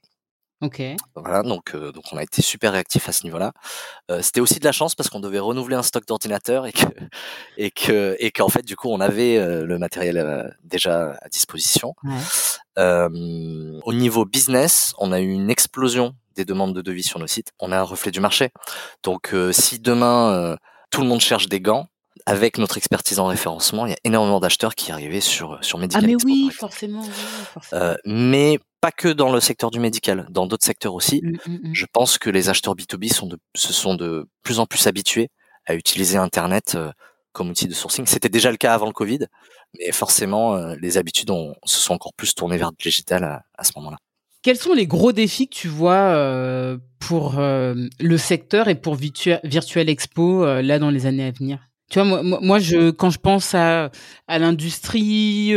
[0.61, 0.81] Ok.
[1.17, 3.53] Voilà, donc euh, donc on a été super réactif à ce niveau-là.
[4.11, 6.87] Euh, c'était aussi de la chance parce qu'on devait renouveler un stock d'ordinateurs et que
[7.59, 11.95] et que et qu'en fait du coup on avait euh, le matériel déjà à disposition.
[12.77, 17.53] au niveau business, on a eu une explosion des demandes de devis sur nos sites.
[17.61, 18.51] On a un reflet du marché.
[19.03, 20.57] Donc si demain
[20.91, 21.89] tout le monde cherche des gants,
[22.27, 26.05] avec notre expertise en référencement, il y a énormément d'acheteurs qui arrivaient sur sur Medical
[26.05, 27.03] Ah mais oui, forcément.
[27.03, 27.11] Oui,
[27.53, 27.95] forcément.
[28.05, 31.23] mais pas que dans le secteur du médical, dans d'autres secteurs aussi.
[31.23, 31.71] Mmh, mmh, mmh.
[31.73, 35.31] Je pense que les acheteurs B2B sont de, se sont de plus en plus habitués
[35.65, 36.93] à utiliser Internet euh,
[37.33, 38.05] comme outil de sourcing.
[38.05, 39.21] C'était déjà le cas avant le Covid,
[39.79, 43.65] mais forcément, euh, les habitudes ont, se sont encore plus tournées vers le digital à,
[43.65, 43.97] ce moment-là.
[44.43, 49.89] Quels sont les gros défis que tu vois euh, pour le secteur et pour Virtual
[49.89, 51.59] Expo là dans les années à venir?
[51.91, 53.91] Tu vois, moi, moi je, quand je pense à,
[54.27, 55.55] à l'industrie,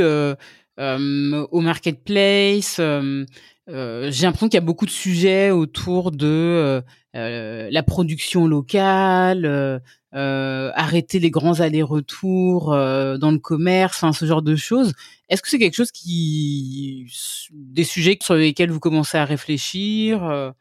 [0.80, 2.78] euh, au marketplace.
[2.80, 3.26] Euh,
[3.68, 9.82] euh, j'ai l'impression qu'il y a beaucoup de sujets autour de la production locale,
[10.14, 14.94] arrêter les grands allers-retours dans le commerce, enfin ce genre de choses.
[15.30, 17.08] Est-ce que c'est quelque chose qui,
[17.52, 20.54] des sujets sur lesquels vous commencez à réfléchir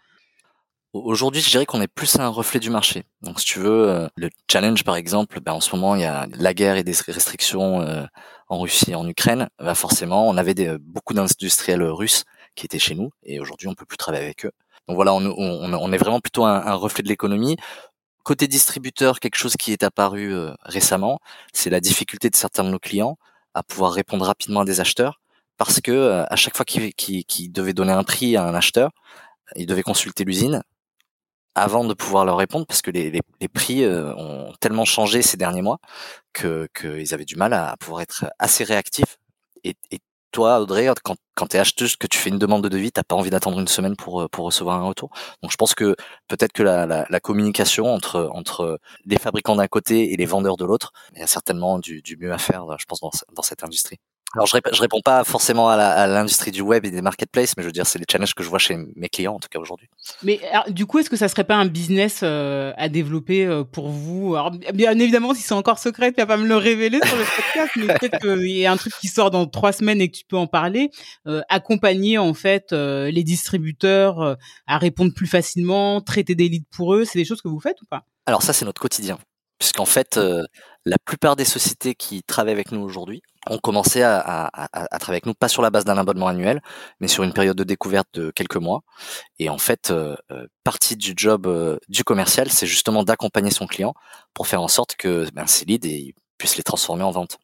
[0.92, 3.04] Aujourd'hui, je dirais qu'on est plus un reflet du marché.
[3.20, 6.26] Donc, si tu veux, le challenge, par exemple, ben, en ce moment, il y a
[6.38, 8.08] la guerre et des restrictions
[8.48, 12.78] en Russie et en Ukraine, bah forcément, on avait des, beaucoup d'industriels russes qui étaient
[12.78, 14.52] chez nous, et aujourd'hui, on peut plus travailler avec eux.
[14.88, 17.56] Donc voilà, on, on, on est vraiment plutôt un, un reflet de l'économie.
[18.22, 21.18] Côté distributeur, quelque chose qui est apparu euh, récemment,
[21.52, 23.18] c'est la difficulté de certains de nos clients
[23.54, 25.20] à pouvoir répondre rapidement à des acheteurs,
[25.58, 28.90] parce que euh, à chaque fois qu'ils qu devaient donner un prix à un acheteur,
[29.56, 30.62] ils devaient consulter l'usine,
[31.56, 35.38] avant de pouvoir leur répondre parce que les, les, prix euh, ont tellement changé ces
[35.38, 35.78] derniers mois
[36.34, 39.16] que qu'ils avaient du mal à, pouvoir être assez réactifs.
[39.64, 40.00] Et, et
[40.32, 43.04] toi, Audrey, quand, quand tu es acheteuse, que tu fais une demande de devis, t'as
[43.04, 45.10] pas envie d'attendre une semaine pour, euh, pour recevoir un retour?
[45.42, 45.96] Donc je pense que
[46.28, 50.58] peut-être que la, la, la, communication entre, entre les fabricants d'un côté et les vendeurs
[50.58, 53.42] de l'autre, il y a certainement du, du mieux à faire, je pense, dans, dans
[53.42, 53.98] cette industrie.
[54.34, 57.68] Alors, je, je réponds pas forcément à l'industrie du web et des marketplaces, mais je
[57.68, 59.88] veux dire, c'est les challenges que je vois chez mes clients, en tout cas aujourd'hui.
[60.22, 63.88] Mais du coup, est-ce que ça serait pas un business euh, à développer euh, pour
[63.88, 64.34] vous?
[64.34, 67.24] Alors, bien évidemment, si c'est encore secret, tu vas pas me le révéler sur le
[67.36, 70.16] podcast, mais peut-être qu'il y a un truc qui sort dans trois semaines et que
[70.16, 70.90] tu peux en parler.
[71.26, 74.36] Euh, accompagner en fait les distributeurs
[74.66, 77.80] à répondre plus facilement, traiter des leads pour eux, c'est des choses que vous faites
[77.82, 78.04] ou pas?
[78.26, 79.18] Alors ça, c'est notre quotidien
[79.58, 80.44] puisqu'en fait, euh,
[80.84, 85.16] la plupart des sociétés qui travaillent avec nous aujourd'hui ont commencé à, à, à, travailler
[85.16, 86.60] avec nous, pas sur la base d'un abonnement annuel,
[87.00, 88.82] mais sur une période de découverte de quelques mois.
[89.38, 90.16] Et en fait, euh,
[90.64, 93.94] partie du job euh, du commercial, c'est justement d'accompagner son client
[94.34, 97.38] pour faire en sorte que ben, ces leads et, puisse les transformer en vente.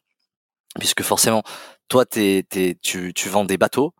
[0.79, 1.43] Puisque forcément,
[1.87, 3.93] toi, tu vends des bateaux.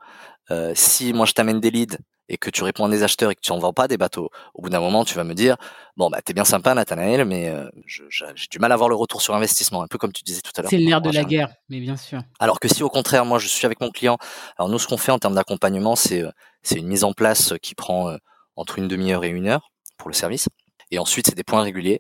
[0.76, 1.98] si moi je t'amène des leads
[2.30, 4.30] et que tu réponds à des acheteurs et que tu en vends pas des bateaux,
[4.54, 5.58] au bout d'un moment, tu vas me dire,
[5.98, 9.22] bon, bah, t'es bien sympa, Nathanaël, mais euh, j'ai du mal à voir le retour
[9.22, 10.70] sur investissement, un peu comme tu disais tout à l'heure.
[10.70, 12.22] C'est le nerf de la guerre, mais bien sûr.
[12.40, 14.18] Alors que si au contraire, moi, je suis avec mon client,
[14.58, 16.24] alors nous, ce qu'on fait en termes d'accompagnement, c'est
[16.62, 18.16] c'est une mise en place qui prend
[18.56, 20.48] entre une demi-heure et une heure pour le service,
[20.92, 22.00] et ensuite, c'est des points réguliers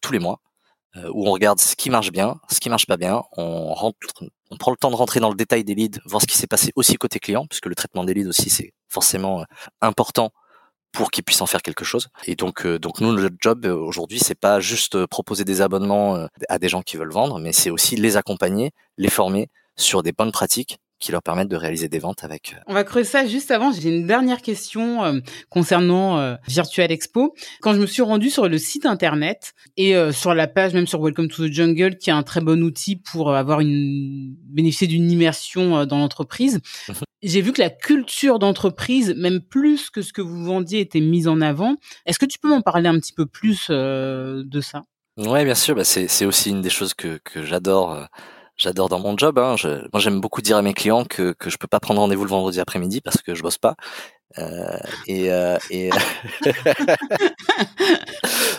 [0.00, 0.40] tous les mois
[1.12, 3.98] où on regarde ce qui marche bien, ce qui marche pas bien, on rentre,
[4.50, 6.46] on prend le temps de rentrer dans le détail des leads, voir ce qui s'est
[6.46, 9.44] passé aussi côté client, puisque le traitement des leads aussi c'est forcément euh,
[9.80, 10.30] important
[10.92, 12.08] pour qu'ils puissent en faire quelque chose.
[12.26, 16.26] Et donc, euh, donc nous, notre job euh, aujourd'hui, c'est pas juste proposer des abonnements
[16.48, 20.12] à des gens qui veulent vendre, mais c'est aussi les accompagner, les former sur des
[20.12, 22.54] bonnes pratiques qui leur permettent de réaliser des ventes avec.
[22.54, 23.72] Euh, On va creuser ça juste avant.
[23.72, 27.34] J'ai une dernière question euh, concernant euh, Virtual Expo.
[27.60, 31.00] Quand je me suis rendue sur le site internet et sur la page même sur
[31.00, 35.10] Welcome to the Jungle, qui est un très bon outil pour avoir une bénéficier d'une
[35.10, 36.94] immersion dans l'entreprise, mhm.
[37.22, 41.28] j'ai vu que la culture d'entreprise, même plus que ce que vous vendiez, était mise
[41.28, 41.76] en avant.
[42.06, 44.82] Est-ce que tu peux m'en parler un petit peu plus de ça?
[45.18, 45.74] Ouais, bien sûr.
[45.74, 48.06] Bah, c'est aussi une des choses que, que j'adore
[48.56, 49.38] j'adore dans mon job.
[49.38, 49.56] Hein.
[49.56, 52.24] Je, moi, j'aime beaucoup dire à mes clients que que je peux pas prendre rendez-vous
[52.24, 53.76] le vendredi après-midi parce que je bosse pas.
[54.38, 55.90] Euh, et euh, et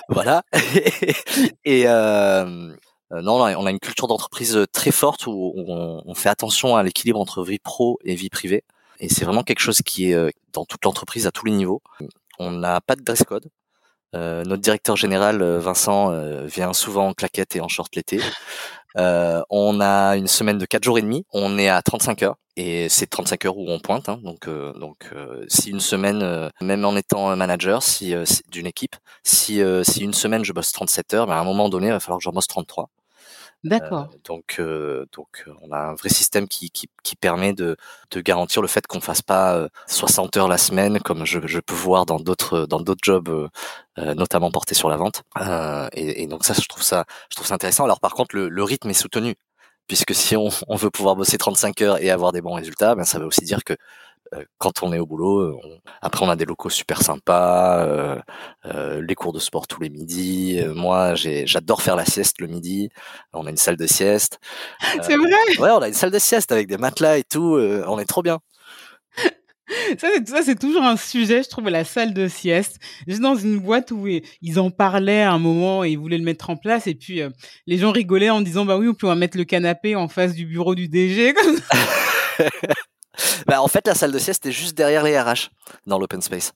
[0.09, 0.43] voilà.
[1.65, 2.73] et euh,
[3.13, 7.19] euh, non, on a une culture d'entreprise très forte où on, fait attention à l'équilibre
[7.19, 8.63] entre vie pro et vie privée.
[8.99, 11.81] Et c'est vraiment quelque chose qui est euh, dans toute l'entreprise à tous les niveaux.
[12.39, 13.49] On n'a pas de dress code.
[14.15, 16.11] Euh, notre directeur général Vincent
[16.45, 18.19] vient souvent en claquette et en short l'été.
[18.97, 21.25] Euh, on a une semaine de 4 jours et demi.
[21.33, 24.09] On est à 35 heures et c'est 35 heures où on pointe.
[24.09, 24.19] Hein.
[24.23, 28.13] donc, euh, donc, euh, si une semaine, même en étant manager, si,
[28.49, 31.87] d'une équipe, si, si une semaine je bosse 37 heures, ben à un moment donné,
[31.87, 32.89] il va falloir que j'en bosse 33.
[33.63, 34.09] D'accord.
[34.13, 37.75] Euh, donc, euh, donc, on a un vrai système qui, qui, qui permet de,
[38.11, 41.73] de garantir le fait qu'on fasse pas 60 heures la semaine, comme je, je peux
[41.73, 43.49] voir dans d'autres dans d'autres jobs,
[43.97, 45.23] notamment portés sur la vente.
[45.93, 47.83] Et, et, donc ça, je trouve ça, je trouve ça intéressant.
[47.83, 49.35] Alors par contre, le, le rythme est soutenu
[49.87, 53.05] puisque si on, on, veut pouvoir bosser 35 heures et avoir des bons résultats, ben
[53.05, 53.77] ça veut aussi dire que euh,
[54.57, 58.19] quand on est au boulot, euh, après on a des locaux super sympas, euh,
[58.65, 60.61] euh, les cours de sport tous les midis.
[60.75, 62.89] moi, j'adore faire la sieste le midi.
[63.33, 64.39] On a une salle de sieste.
[65.01, 65.57] c'est vrai?
[65.59, 67.57] Ouais, on a une salle de sieste avec des matelas et tout.
[67.87, 68.39] on est trop bien.
[69.99, 72.77] Ça, c'est toujours un sujet, je trouve, la salle de sieste.
[73.05, 76.23] Juste dans une boîte où ils en parlaient à un moment et ils voulaient le
[76.23, 76.87] mettre en place.
[76.87, 77.21] Et puis,
[77.65, 80.45] les gens rigolaient en disant, bah oui, on peut mettre le canapé en face du
[80.45, 81.33] bureau du DG.
[83.47, 85.49] bah, en fait, la salle de sieste est juste derrière les RH
[85.85, 86.53] dans l'open space.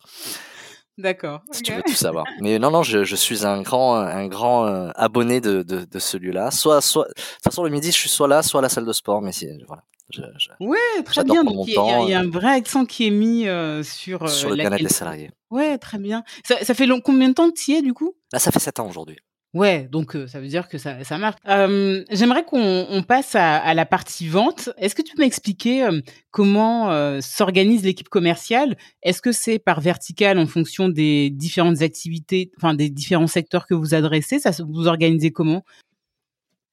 [0.97, 1.41] D'accord.
[1.52, 2.26] Si tu veux tout savoir.
[2.41, 6.00] Mais non, non, je, je suis un grand, un grand euh, abonné de, de, de
[6.00, 6.52] celui-là.
[6.52, 8.86] Soit, soit, de toute façon, le midi, je suis soit là, soit à la salle
[8.86, 9.21] de sport.
[9.21, 9.32] Mais
[9.67, 9.84] voilà.
[10.12, 11.43] Je, je, ouais, très bien.
[11.43, 14.28] Donc, il y, a, y, a un vrai accent qui est mis euh, sur, euh,
[14.28, 15.32] sur le bien-être des salariés.
[15.50, 16.24] Ouais, très bien.
[16.45, 18.13] Ça, ça fait long, combien de temps que tu y es, du coup?
[18.34, 19.17] Là, ça fait 7 ans aujourd'hui.
[19.54, 21.36] Ouais, donc ça veut dire que ça, ça marche.
[21.48, 24.70] Euh, J'aimerais qu'on on passe à, la partie vente.
[24.78, 26.00] Est-ce que tu peux m'expliquer euh,
[26.32, 28.78] comment euh, s'organise l'équipe commerciale?
[29.04, 33.74] Est-ce que c'est par verticale en fonction des différentes activités, enfin des différents secteurs que
[33.74, 34.40] vous adressez?
[34.40, 35.66] Ça vous organisez comment?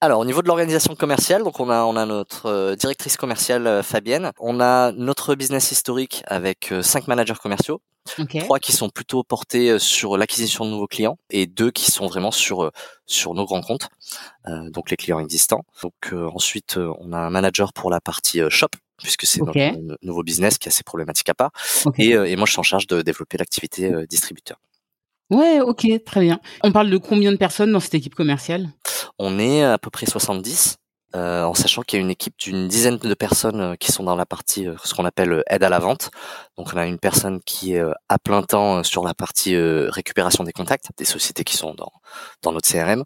[0.01, 3.67] Alors au niveau de l'organisation commerciale, donc on a on a notre euh, directrice commerciale
[3.67, 7.81] euh, Fabienne, on a notre business historique avec euh, cinq managers commerciaux,
[8.39, 12.31] trois qui sont plutôt portés sur l'acquisition de nouveaux clients et deux qui sont vraiment
[12.31, 12.71] sur
[13.05, 13.89] sur nos grands comptes,
[14.47, 15.63] donc les clients existants.
[15.83, 20.57] Donc ensuite on a un manager pour la partie shop puisque c'est notre nouveau business
[20.57, 21.51] qui a ses problématiques à part.
[21.97, 24.57] Et, et moi je suis en charge de développer l'activité distributeur.
[25.29, 26.39] Ouais, ok, très bien.
[26.63, 28.69] On parle de combien de personnes dans cette équipe commerciale?
[29.19, 30.77] On est à peu près 70,
[31.15, 34.03] euh, en sachant qu'il y a une équipe d'une dizaine de personnes euh, qui sont
[34.03, 36.11] dans la partie, euh, ce qu'on appelle aide à la vente.
[36.57, 40.51] Donc on a une personne qui est à plein temps sur la partie récupération des
[40.51, 41.91] contacts des sociétés qui sont dans,
[42.43, 43.03] dans notre CRM.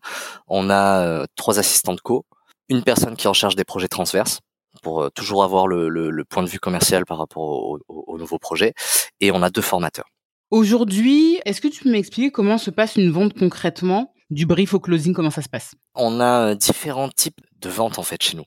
[0.47, 2.25] On a trois assistantes co,
[2.69, 4.39] une personne qui est en charge des projets transverses
[4.81, 8.73] pour toujours avoir le, le, point de vue commercial par rapport aux au, nouveaux projets,
[9.21, 10.07] et on a deux formateurs.
[10.53, 14.79] Aujourd'hui, est-ce que tu peux m'expliquer comment se passe une vente concrètement du brief au
[14.79, 15.73] closing, comment ça se passe?
[15.95, 18.43] On a euh, différents types de ventes en fait chez nous.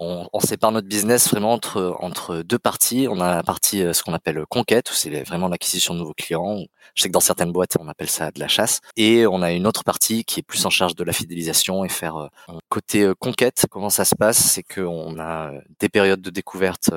[0.00, 3.06] On, sépare notre business vraiment entre entre deux parties.
[3.08, 6.14] On a la partie euh, ce qu'on appelle conquête, où c'est vraiment l'acquisition de nouveaux
[6.14, 6.58] clients.
[6.96, 8.80] Je sais que dans certaines boîtes on appelle ça de la chasse.
[8.96, 11.88] Et on a une autre partie qui est plus en charge de la fidélisation et
[11.88, 13.66] faire euh, côté conquête.
[13.70, 14.38] Comment ça se passe?
[14.38, 16.90] C'est qu'on a des périodes de découverte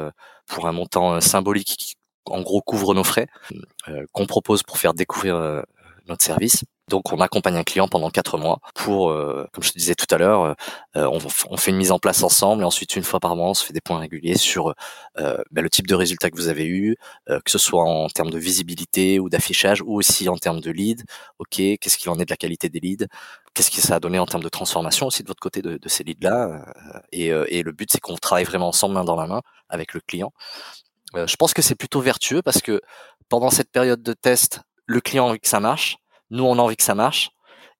[0.48, 1.96] pour un montant symbolique
[2.32, 3.28] en gros couvre nos frais
[3.88, 5.62] euh, qu'on propose pour faire découvrir euh,
[6.08, 6.64] notre service.
[6.90, 10.06] Donc on accompagne un client pendant quatre mois pour, euh, comme je te disais tout
[10.10, 10.56] à l'heure,
[10.96, 11.20] on,
[11.58, 13.74] fait une mise en place ensemble et ensuite une fois par mois on se fait
[13.74, 14.74] des points réguliers sur
[15.18, 16.96] ben, le type de résultat que vous avez eu,
[17.28, 21.04] que ce soit en termes de visibilité ou d'affichage ou aussi en termes de lead.
[21.40, 23.08] Ok, qu'est-ce qu'il en est de la qualité des leads?
[23.54, 26.06] Qu'est-ce que ça a donné en termes de transformation aussi de votre côté de, ces
[26.06, 26.64] leads-là?
[27.12, 30.00] Et, et, le but c'est qu'on travaille vraiment ensemble main dans la main avec le
[30.00, 30.32] client.
[31.16, 32.82] Je pense que c'est plutôt vertueux parce que
[33.30, 35.98] pendant cette période de test, le client a envie que ça marche
[36.30, 37.32] nous, on a envie que ça marche.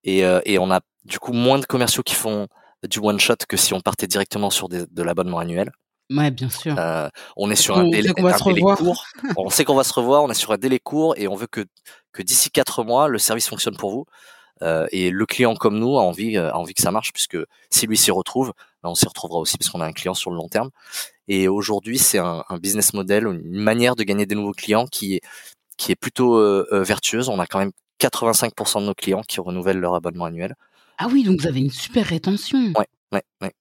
[0.04, 2.48] Et, euh, et on a du coup moins de commerciaux qui font
[2.84, 5.72] du one shot que si on partait directement sur de l'abonnement annuel.
[6.10, 6.76] Ouais, bien sûr.
[6.78, 9.06] Euh, on est sur un délai, court.
[9.38, 10.24] on sait qu'on va se revoir.
[10.24, 11.66] On est sur un délai court et on veut que,
[12.14, 14.06] que d'ici quatre mois, le service fonctionne pour vous.
[14.62, 17.38] Euh, et le client comme nous a envie, a envie que ça marche puisque
[17.70, 20.32] si lui s'y retrouve, ben, on s'y retrouvera aussi parce qu'on a un client sur
[20.32, 20.70] le long terme.
[21.28, 25.16] Et aujourd'hui, c'est un, un, business model, une manière de gagner des nouveaux clients qui
[25.16, 25.22] est
[25.78, 27.30] qui est plutôt euh, vertueuse.
[27.30, 30.56] On a quand même 85% de nos clients qui renouvellent leur abonnement annuel.
[30.98, 32.74] Ah oui, donc vous avez une super rétention.
[32.78, 33.54] Ouais, ouais, ouais.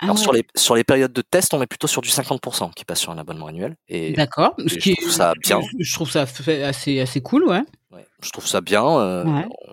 [0.00, 2.72] Ah Alors sur les sur les périodes de test, on est plutôt sur du 50%
[2.72, 3.76] qui passe sur un abonnement annuel.
[3.88, 4.54] Et D'accord.
[4.58, 5.60] Ce qui je trouve ça bien.
[5.78, 6.24] Je trouve ça
[6.64, 7.62] assez assez cool, ouais.
[7.92, 8.84] Ouais je trouve ça bien.
[8.84, 9.24] Euh,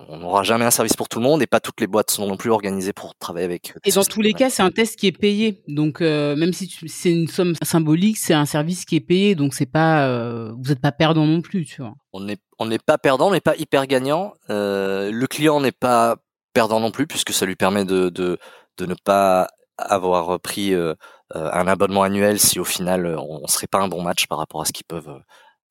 [0.08, 2.27] on n'aura jamais un service pour tout le monde et pas toutes les boîtes sont
[2.27, 3.73] non plus organisées pour travailler avec.
[3.86, 5.63] Et dans tous les cas, c'est un test qui est payé.
[5.67, 9.36] Donc euh, même si c'est une somme symbolique, c'est un service qui est payé.
[9.36, 11.93] Donc c'est pas euh, vous n'êtes pas perdant non plus, tu vois.
[12.13, 14.34] On n'est on n'est pas perdant, on n'est pas hyper gagnant.
[14.49, 16.17] le client n'est pas
[16.53, 18.38] perdant non plus puisque ça lui permet de, de,
[18.77, 19.47] de ne pas
[19.79, 20.93] avoir pris euh,
[21.36, 24.38] euh, un abonnement annuel si au final euh, on, serait pas un bon match par
[24.38, 25.21] rapport à ce qu'ils peuvent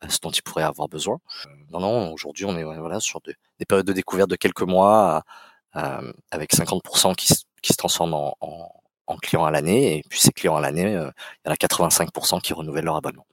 [0.09, 1.19] ce dont ils pourraient avoir besoin.
[1.71, 3.35] Non, non, aujourd'hui on est voilà sur des,
[3.67, 5.23] périodes de découverte de quelques mois
[5.73, 7.33] avec 50% qui,
[7.63, 8.73] qui se transforment en, en,
[9.09, 10.93] en clients à l'année et puis ces clients à l'année, il
[11.47, 13.27] y en a 85% qui renouvellent leur abonnement.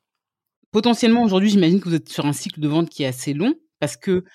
[0.71, 3.53] Potentiellement aujourd'hui, j'imagine que vous êtes sur un cycle de vente qui est assez long
[3.79, 4.25] parce que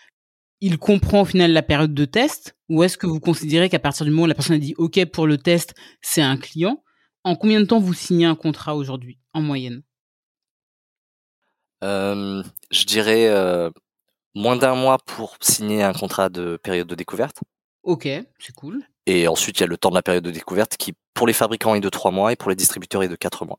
[0.61, 4.05] il comprend au final la période de test ou est-ce que vous considérez qu'à partir
[4.05, 6.83] du moment où la personne a dit OK pour le test, c'est un client?
[7.25, 9.83] En combien de temps vous signez un contrat aujourd'hui, en moyenne?
[9.83, 9.90] euh,
[11.83, 13.71] Je dirais euh,
[14.35, 17.39] moins d'un mois pour signer un contrat de période de découverte.
[17.83, 18.83] Ok, c'est cool.
[19.07, 21.33] Et ensuite, il y a le temps de la période de découverte qui, pour les
[21.33, 23.59] fabricants, est de trois mois et pour les distributeurs est de quatre mois.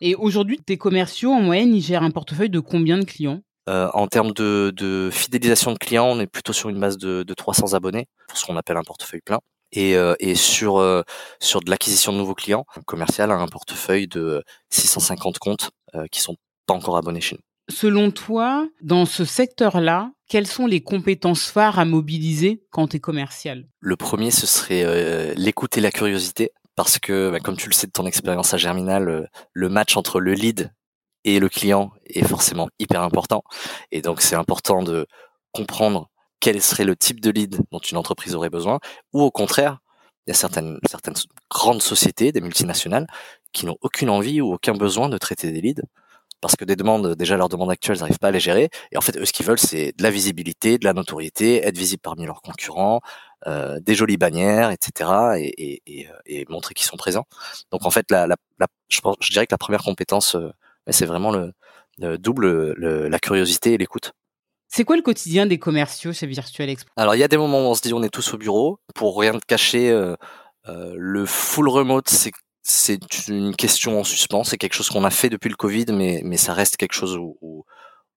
[0.00, 3.40] Et aujourd'hui, tes commerciaux, en moyenne, ils gèrent un portefeuille de combien de clients?
[3.68, 7.22] Euh, en termes de, de, fidélisation de clients, on est plutôt sur une base de,
[7.22, 9.38] de 300 abonnés pour ce qu'on appelle un portefeuille plein.
[9.72, 11.02] Et, euh, et sur euh,
[11.38, 15.70] sur de l'acquisition de nouveaux clients, un commercial a un portefeuille de 650 comptes
[16.10, 17.49] qui sont pas encore abonnés chez nous.
[17.70, 23.00] Selon toi, dans ce secteur-là, quelles sont les compétences phares à mobiliser quand tu es
[23.00, 23.66] commercial?
[23.80, 26.52] Le premier, ce serait l'écoute et la curiosité.
[26.76, 30.18] Parce que, bah, comme tu le sais de ton expérience à Germinal, le match entre
[30.18, 30.72] le lead
[31.24, 33.42] et le client est forcément hyper important.
[33.90, 35.06] Et donc, c'est important de
[35.52, 38.78] comprendre quel serait le type de lead dont une entreprise aurait besoin,
[39.12, 39.80] ou au contraire,
[40.26, 40.78] il y a certaines
[41.50, 43.06] grandes sociétés, des multinationales,
[43.52, 45.82] qui n'ont aucune envie ou aucun besoin de traiter des leads,
[46.40, 48.96] parce que des demandes, déjà leurs demandes actuelles, ils n'arrivent pas à les gérer, et
[48.96, 52.00] en fait, eux, ce qu'ils veulent, c'est de la visibilité, de la notoriété, être visible
[52.02, 53.00] parmi leurs concurrents,
[53.46, 57.26] euh, des jolies bannières, etc., et, et, et, montrer qu'ils sont présents.
[57.70, 58.36] Donc, en fait, la, la,
[58.88, 60.50] je, pense, je dirais que la première compétence euh,
[60.92, 61.52] c'est vraiment le,
[62.18, 64.12] double la curiosité et l'écoute.
[64.68, 66.90] C'est quoi le quotidien des commerciaux chez Virtual Expo?
[66.96, 68.78] Alors il y a des moments où on se dit on est tous au bureau.
[68.94, 70.14] Pour rien te cacher, euh,
[70.68, 72.30] euh, le full remote c'est
[72.62, 74.44] c'est une question en suspens.
[74.44, 77.16] C'est quelque chose qu'on a fait depuis le Covid, mais mais ça reste quelque chose
[77.16, 77.64] où,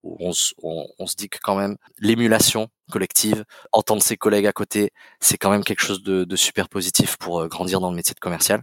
[0.04, 5.50] on, se dit que quand même l'émulation collective, entendre ses collègues à côté, c'est quand
[5.50, 8.62] même quelque chose de, super positif pour euh, grandir dans le métier de commercial.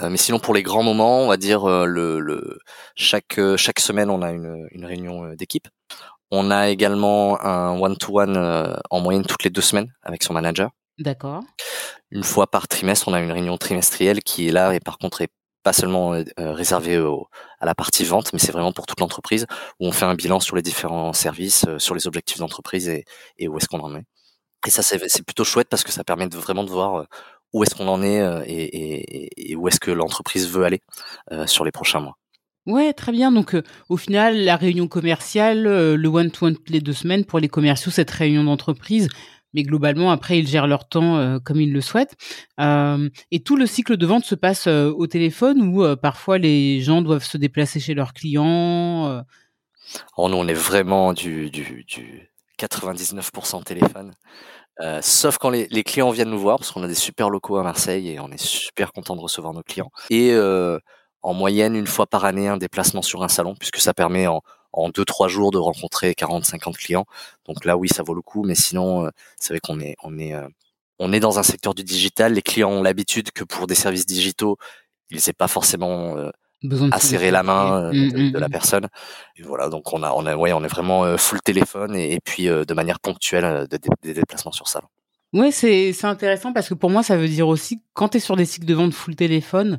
[0.00, 2.58] Euh, mais sinon, pour les grands moments, on va dire euh, le,
[2.96, 5.68] chaque chaque semaine, on a une, réunion d'équipe.
[6.30, 8.36] On a également un one-to-one
[8.90, 10.70] en moyenne toutes les deux semaines avec son manager.
[10.98, 11.42] D'accord.
[12.10, 15.22] Une fois par trimestre, on a une réunion trimestrielle qui est là et par contre
[15.22, 15.30] est
[15.62, 19.46] pas seulement euh, euh, réservé à la partie vente, mais c'est vraiment pour toute l'entreprise
[19.80, 23.04] où on fait un bilan sur les différents services, euh, sur les objectifs d'entreprise et,
[23.38, 24.04] et, où est-ce qu'on en est.
[24.66, 27.06] Et ça, c'est plutôt chouette parce que ça permet de, vraiment de voir
[27.52, 30.80] où est-ce qu'on en est et, et, où est-ce que l'entreprise veut aller
[31.46, 32.16] sur les prochains mois.
[32.66, 33.32] Ouais, très bien.
[33.32, 33.56] Donc,
[33.88, 38.44] au final, la réunion commerciale, le one-to-one les deux semaines pour les commerciaux, cette réunion
[38.44, 39.08] d'entreprise,
[39.54, 42.16] mais globalement, après, ils gèrent leur temps euh, comme ils le souhaitent.
[42.60, 46.80] Euh, et tout le cycle de vente se passe euh, au téléphone ou parfois les
[46.80, 49.22] gens doivent se déplacer chez leurs clients.
[50.16, 54.12] Oh, nous, on est vraiment du, du, du 99% téléphone.
[55.00, 57.62] sauf quand les, les, clients viennent nous voir, parce qu'on a des super locaux à
[57.62, 59.90] Marseille et on est super content de recevoir nos clients.
[60.10, 60.34] Et
[61.22, 64.42] en moyenne, une fois par année, un déplacement sur un salon, puisque ça permet en,
[64.72, 67.06] en deux trois jours de rencontrer 40 50 clients.
[67.46, 69.08] Donc là oui, ça vaut le coup mais sinon
[69.38, 70.34] c'est vrai qu'on est on est
[70.98, 74.06] on est dans un secteur du digital, les clients ont l'habitude que pour des services
[74.06, 74.56] digitaux,
[75.10, 76.16] ils n'aient pas forcément
[76.62, 78.50] Besoin de à serrer la main mmh, de, mmh, la mmh.
[78.52, 78.88] personne.
[79.36, 82.46] Et voilà, donc on a, on a, ouais, on est vraiment full téléphone et, puis
[82.46, 84.84] de manière ponctuelle des déplacements sur salle.
[85.32, 88.20] Ouais, c'est c'est intéressant parce que pour moi, ça veut dire aussi quand tu es
[88.20, 89.78] sur des cycles de vente full téléphone,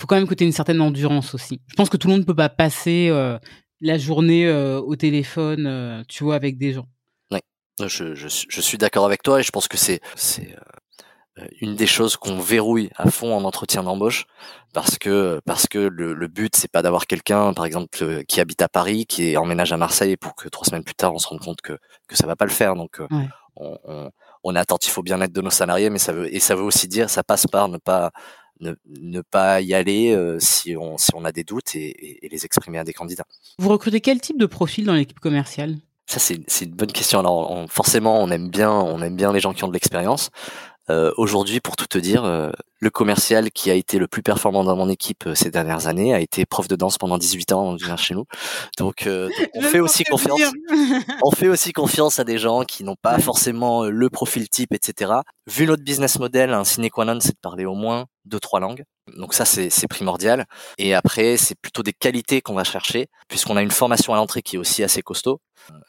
[0.00, 1.60] faut quand même que tu aies une certaine endurance aussi.
[1.66, 3.36] Je pense que tout le monde ne peut pas passer euh,
[3.82, 6.86] la journée euh, au téléphone, euh, tu vois, avec des gens.
[7.30, 7.40] Oui,
[7.80, 10.00] je, je, je suis d'accord avec toi et je pense que c'est
[11.60, 14.26] une des choses qu'on verrouille à fond en entretien d'embauche
[14.74, 18.60] parce que parce que le, le but c'est pas d'avoir quelqu'un par exemple qui habite
[18.60, 21.40] à Paris qui emménage à Marseille pour que trois semaines plus tard on se rende
[21.40, 23.00] compte que que ça va pas le faire donc
[23.56, 24.10] on, on,
[24.44, 26.88] on est attentif au bien-être de nos salariés, mais ça veut et ça veut aussi
[26.88, 28.12] dire ça passe par ne pas
[28.62, 32.28] ne, ne pas y aller euh, si on si on a des doutes et, et,
[32.28, 33.26] les exprimer à des candidats.
[33.58, 35.76] Vous recrutez quel type de profil dans l'équipe commerciale?
[36.06, 37.18] Ça c'est c'est une bonne question.
[37.18, 40.30] Alors forcément on aime bien on aime bien les gens qui ont de l'expérience.
[40.92, 44.62] Euh, Aujourd'hui, pour tout te dire, euh, le commercial qui a été le plus performant
[44.62, 47.78] dans mon équipe euh, ces dernières années a été prof de danse pendant 18 ans
[47.96, 48.26] chez nous.
[48.76, 49.08] Donc,
[49.54, 50.40] on fait aussi confiance.
[51.22, 55.12] on fait aussi confiance à des gens qui n'ont pas forcément le profil type, etc.
[55.46, 58.60] Vu notre business model, un sine qua non, c'est de parler au moins deux trois
[58.60, 58.84] langues.
[59.16, 60.44] Donc ça, c'est primordial.
[60.78, 64.42] Et après, c'est plutôt des qualités qu'on va chercher, puisqu'on a une formation à l'entrée
[64.42, 65.40] qui est aussi assez costaud.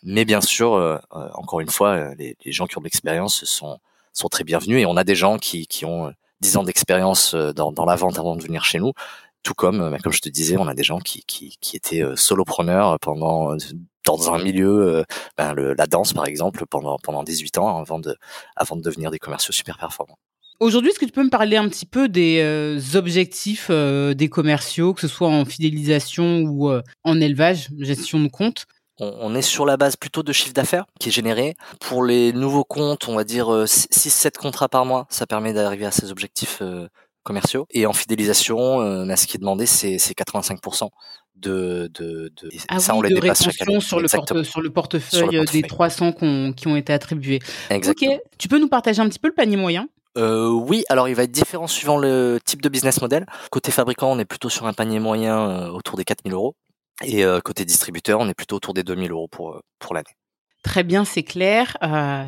[0.01, 3.79] Mais bien sûr, encore une fois, les, les gens qui ont de l'expérience sont
[4.13, 7.33] sont très bienvenus et on a des gens qui, qui ont 10 euh, ans d'expérience
[7.33, 8.93] euh, dans, dans la vente avant de venir chez nous.
[9.41, 11.75] Tout comme, euh, bah, comme je te disais, on a des gens qui, qui, qui
[11.75, 13.57] étaient solopreneurs pendant
[14.05, 15.05] dans un milieu,
[15.37, 18.15] ben la danse par exemple, pendant pendant 18 ans avant de
[18.57, 20.17] avant de devenir des commerciaux super performants.
[20.59, 25.01] Aujourd'hui, est-ce que tu peux me parler un petit peu des objectifs des commerciaux, que
[25.01, 26.69] ce soit en fidélisation ou
[27.03, 28.65] en élevage, gestion de compte?
[28.99, 31.55] On, est sur la base plutôt de chiffre d'affaires qui est généré.
[31.79, 35.85] Pour les nouveaux comptes, on va dire 6-7 euh, contrats par mois, ça permet d'arriver
[35.85, 36.87] à ces objectifs euh,
[37.23, 37.65] commerciaux.
[37.71, 40.89] Et en fidélisation, euh, ce qui est demandé, c'est 85%
[41.35, 43.79] de, de, de ah ça, on les dépasse chaque année.
[43.81, 44.07] Sur le,
[44.43, 47.39] sur le portefeuille des 300 qui ont été attribués.
[47.69, 48.13] Exactement.
[48.13, 49.87] Ok, tu peux nous partager un petit peu le panier moyen?
[50.15, 53.25] Euh, oui, alors il va être différent suivant le type de business model.
[53.49, 56.55] Côté fabricant, on est plutôt sur un panier moyen autour des 4000 euros.
[57.01, 60.15] Et euh, côté distributeur, on est plutôt autour des 2000 euros pour, euh, pour l'année.
[60.63, 61.77] Très bien, c'est clair.
[61.83, 62.25] Euh...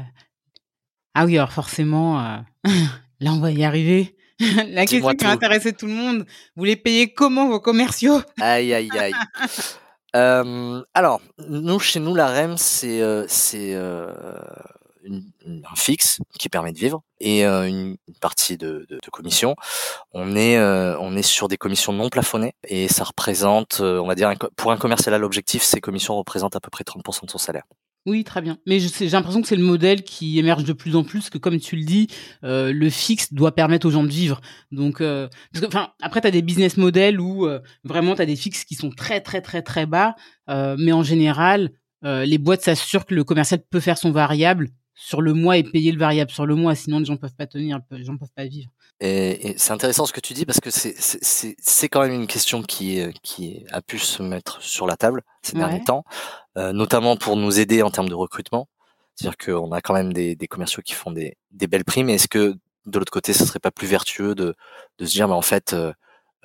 [1.14, 2.38] Ah oui, alors forcément, euh...
[3.20, 4.16] là, on va y arriver.
[4.68, 8.22] La question qui va intéresser tout le monde, vous les payez comment vos commerciaux?
[8.42, 9.14] Aïe, aïe, aïe.
[10.94, 13.00] alors, nous, chez nous, la REM, c'est
[15.10, 19.56] un fixe qui permet de vivre et euh, une, partie de, de, de, commission.
[20.14, 24.08] On est euh, on est sur des commissions non plafonnées et ça représente, euh, on
[24.08, 27.32] va dire, pour un commercial à l'objectif, ces commissions représentent à peu près 30% de
[27.32, 27.64] son salaire.
[28.08, 28.60] Oui, très bien.
[28.68, 31.60] Mais j'ai l'impression que c'est le modèle qui émerge de plus en plus, que comme
[31.60, 32.08] tu le dis,
[32.44, 34.42] le fixe doit permettre aux gens de vivre.
[34.72, 35.02] Donc,
[35.66, 37.50] enfin, après, tu as des business models où
[37.84, 40.16] vraiment tu as des fixes qui sont très, très, très, très bas,
[40.48, 41.72] mais en général,
[42.04, 45.92] les boîtes s'assurent que le commercial peut faire son variable sur le mois et payer
[45.92, 48.46] le variable sur le mois, sinon les gens peuvent pas tenir, les gens peuvent pas
[48.46, 48.70] vivre.
[49.02, 53.02] Et, c'est intéressant ce que tu dis parce que c'est quand même une question qui,
[53.22, 56.06] qui a pu se mettre sur la table ces derniers temps,
[56.58, 58.70] euh, notamment pour nous aider en termes de recrutement.
[59.16, 62.10] C'est-à-dire qu'on a quand même des, des, commerciaux qui font des, des belles primes.
[62.10, 64.56] Est-ce que de l'autre côté, ce serait pas plus vertueux de,
[64.98, 65.94] de se dire, mais en fait, euh,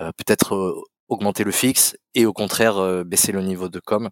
[0.01, 0.75] euh, peut-être
[1.07, 4.09] augmenter le fixe et au contraire baisser le niveau de com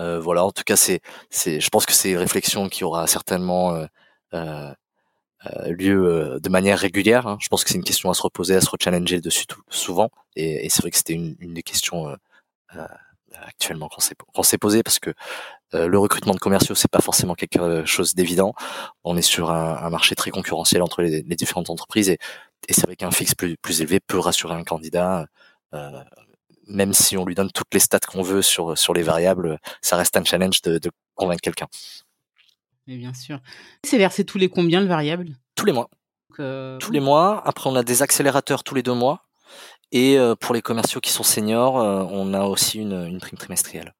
[0.00, 3.06] euh, voilà, en tout cas, c'est, c'est, je pense que c'est une réflexion qui aura
[3.06, 3.86] certainement euh,
[4.34, 4.72] euh,
[5.46, 7.26] euh lieu de manière régulière.
[7.26, 7.38] Hein.
[7.40, 10.10] Je pense que c'est une question à se reposer, à se rechallenger dessus tout, souvent.
[10.36, 12.16] Et, et c'est vrai que c'était une, une, des questions
[13.34, 15.12] actuellement qu'on s'est, qu'on s'est posé parce que
[15.72, 18.54] le recrutement de commerciaux c'est pas forcément quelque chose d'évident.
[19.04, 22.18] On est sur un, un marché très concurrentiel entre les, les différentes entreprises et,
[22.68, 25.26] et c'est vrai qu'un fixe plus, plus élevé peut rassurer un candidat.
[25.74, 26.02] Euh,
[26.66, 29.96] même si on lui donne toutes les stats qu'on veut sur, sur les variables, ça
[29.96, 31.68] reste un challenge de, de convaincre quelqu'un.
[32.86, 33.40] Mais bien sûr.
[33.84, 35.30] C'est versé tous les combien le variable?
[35.54, 35.88] Tous les mois.
[36.38, 37.42] Euh, tous les mois.
[37.46, 39.24] Après, on a des accélérateurs tous les deux mois.
[39.92, 43.38] Et euh, pour les commerciaux qui sont seniors, euh, on a aussi une, une prime
[43.38, 43.94] trimestrielle.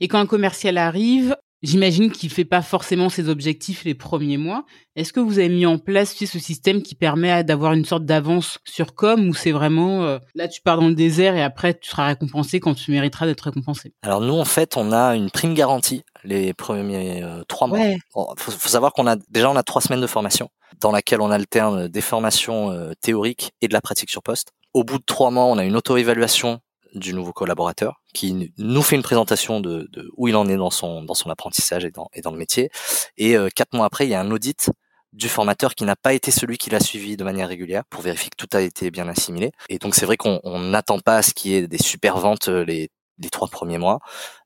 [0.00, 4.64] Et quand un commercial arrive, J'imagine qu'il fait pas forcément ses objectifs les premiers mois.
[4.96, 8.58] Est-ce que vous avez mis en place ce système qui permet d'avoir une sorte d'avance
[8.64, 11.90] sur com ou c'est vraiment euh, là tu pars dans le désert et après tu
[11.90, 13.92] seras récompensé quand tu mériteras d'être récompensé?
[14.02, 17.78] Alors nous en fait on a une prime garantie les premiers euh, trois mois.
[17.78, 17.98] Il
[18.36, 20.50] faut, savoir qu'on a déjà on a trois semaines de formation
[20.80, 24.52] dans laquelle on alterne des formations euh, théoriques et de la pratique sur poste.
[24.72, 26.60] Au bout de trois mois on a une auto-évaluation
[26.94, 30.70] du nouveau collaborateur qui nous fait une présentation de, de, où il en est dans
[30.70, 32.70] son dans son apprentissage et dans et dans le métier.
[33.16, 34.70] Et euh, quatre mois après, il y a un audit
[35.12, 38.30] du formateur qui n'a pas été celui qui l'a suivi de manière régulière pour vérifier
[38.30, 39.50] que tout a été bien assimilé.
[39.68, 42.48] Et donc c'est vrai qu'on n'attend pas à ce qu'il y ait des super ventes
[42.48, 44.00] les les trois premiers mois.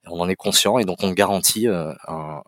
[0.06, 2.42] On en est conscient et donc on garantit euh, un,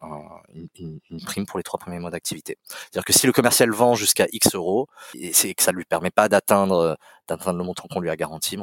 [0.78, 2.58] une, une, prime pour les trois premiers mois d'activité.
[2.68, 6.10] C'est-à-dire que si le commercial vend jusqu'à X euros, et c'est que ça lui permet
[6.10, 8.56] pas d'atteindre d'atteindre le montant qu'on lui a garanti,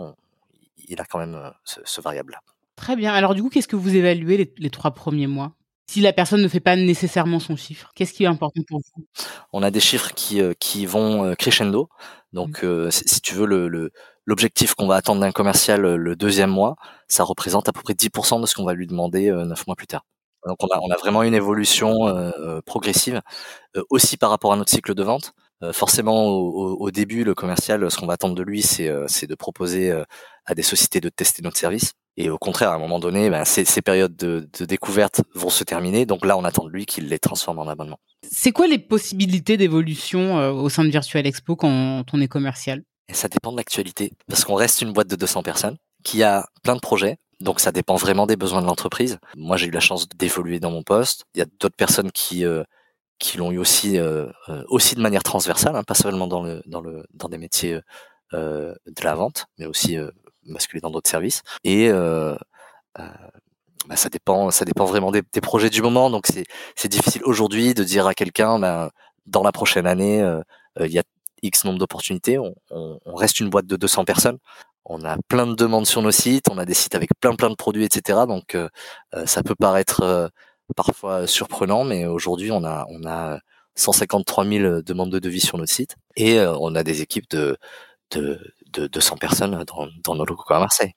[0.88, 2.40] il a quand même euh, ce, ce variable-là.
[2.76, 3.14] Très bien.
[3.14, 5.54] Alors du coup, qu'est-ce que vous évaluez les, les trois premiers mois?
[5.88, 9.06] Si la personne ne fait pas nécessairement son chiffre, qu'est-ce qui est important pour vous?
[9.52, 11.90] On a des chiffres qui, euh, qui vont crescendo.
[12.32, 12.90] Donc, mmh.
[12.90, 13.92] si tu veux, le,
[14.26, 16.76] l'objectif qu'on va attendre d'un commercial euh, le deuxième mois,
[17.08, 19.76] ça représente à peu près 10% de ce qu'on va lui demander euh, neuf mois
[19.76, 20.06] plus tard.
[20.46, 23.22] Donc on a, on a vraiment une évolution euh, progressive,
[23.90, 25.34] aussi par rapport à notre cycle de vente.
[25.72, 28.88] Forcément, au, au, début, le commercial, ce qu'on va attendre de lui, c'est
[29.28, 29.92] de proposer
[30.46, 31.94] à des sociétés de tester notre service.
[32.16, 35.50] Et au contraire, à un moment donné, ben, ces, ces, périodes de, de, découverte vont
[35.50, 36.06] se terminer.
[36.06, 37.98] Donc là, on attend de lui qu'il les transforme en abonnement.
[38.22, 42.84] C'est quoi les possibilités d'évolution au sein de Virtual Expo quand on est commercial?
[43.10, 46.48] Et ça dépend de l'actualité, parce qu'on reste une boîte de 200 personnes qui a
[46.64, 47.18] plein de projets.
[47.40, 49.18] Donc ça dépend vraiment des besoins de l'entreprise.
[49.36, 51.26] Moi j'ai eu la chance d'évoluer dans mon poste.
[51.36, 52.64] Il y a d'autres personnes qui euh,
[53.24, 56.62] qui l'ont eu aussi euh, euh, aussi de manière transversale, hein, pas seulement dans le
[56.66, 57.80] dans le dans des métiers
[58.34, 59.98] euh, de la vente, mais aussi
[60.46, 61.42] basculer dans d'autres services.
[61.64, 62.38] Et bah,
[63.96, 66.10] ça dépend ça dépend vraiment des, des projets du moment.
[66.10, 66.28] Donc
[66.76, 68.90] c'est difficile aujourd'hui de dire à quelqu'un ben,
[69.26, 70.20] dans la prochaine année
[70.80, 71.04] il y a
[71.42, 72.38] X nombre d'opportunités.
[72.38, 74.38] On, reste une boîte de 200 personnes.
[74.86, 77.50] On a plein de demandes sur nos sites, on a des sites avec plein plein
[77.50, 78.22] de produits, etc.
[78.28, 78.58] Donc
[79.26, 80.30] ça peut paraître
[80.76, 83.40] parfois surprenant, mais aujourd'hui on a on a
[83.76, 87.58] 153 000 demandes de devis sur notre site et on a des équipes de
[88.12, 88.40] de,
[88.72, 90.92] de 200 personnes dans, dans nos locaux à Marseille.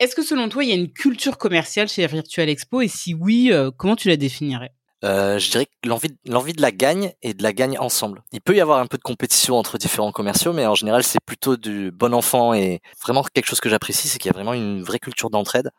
[0.00, 3.12] Est-ce que selon toi, il y a une culture commerciale chez Virtual Expo et si
[3.12, 4.72] oui, comment tu la définirais?
[5.04, 8.22] Euh, je dirais que l'envie, l'envie de la gagne et de la gagne ensemble.
[8.32, 11.18] Il peut y avoir un peu de compétition entre différents commerciaux, mais en général, c'est
[11.26, 14.54] plutôt du bon enfant et vraiment quelque chose que j'apprécie, c'est qu'il y a vraiment
[14.54, 15.70] une vraie culture d'entraide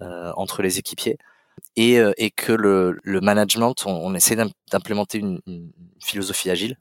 [0.00, 1.16] euh, entre les équipiers
[1.76, 4.36] et, euh, et que le, le management, on, on essaie
[4.70, 5.72] d'implémenter une, une,
[6.04, 6.78] philosophie agile,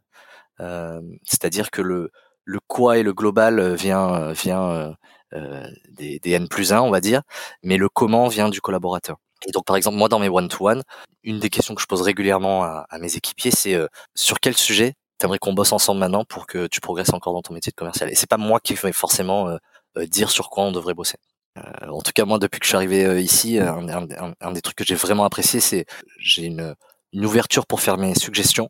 [0.59, 2.11] euh, c'est-à-dire que le,
[2.45, 4.95] le quoi et le global vient, vient
[5.34, 7.21] euh, des, des N plus 1, on va dire,
[7.63, 9.17] mais le comment vient du collaborateur.
[9.47, 10.84] Et donc, par exemple, moi, dans mes one-to-one,
[11.23, 14.55] une des questions que je pose régulièrement à, à mes équipiers, c'est euh, sur quel
[14.55, 17.75] sujet t'aimerais qu'on bosse ensemble maintenant pour que tu progresses encore dans ton métier de
[17.75, 18.09] commercial?
[18.11, 19.57] Et c'est pas moi qui vais forcément euh,
[19.97, 21.17] euh, dire sur quoi on devrait bosser.
[21.56, 24.08] En tout cas, moi, depuis que je suis arrivé ici, un,
[24.39, 25.86] un, des trucs que j'ai vraiment apprécié, c'est
[26.18, 26.76] j'ai une,
[27.14, 28.70] ouverture pour faire mes suggestions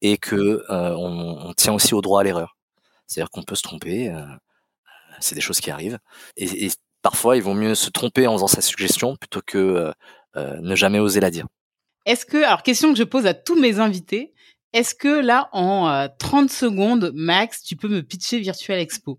[0.00, 2.56] et que on, tient aussi au droit à l'erreur.
[3.06, 4.14] C'est-à-dire qu'on peut se tromper.
[5.20, 5.98] c'est des choses qui arrivent.
[6.36, 6.70] Et, et
[7.02, 9.92] parfois, il vaut mieux se tromper en faisant sa suggestion plutôt que euh,
[10.36, 11.46] euh, ne jamais oser la dire.
[12.06, 14.32] Est-ce que, alors question que je pose à tous mes invités,
[14.72, 19.18] est-ce que là, en euh, 30 secondes max, tu peux me pitcher Virtual Expo?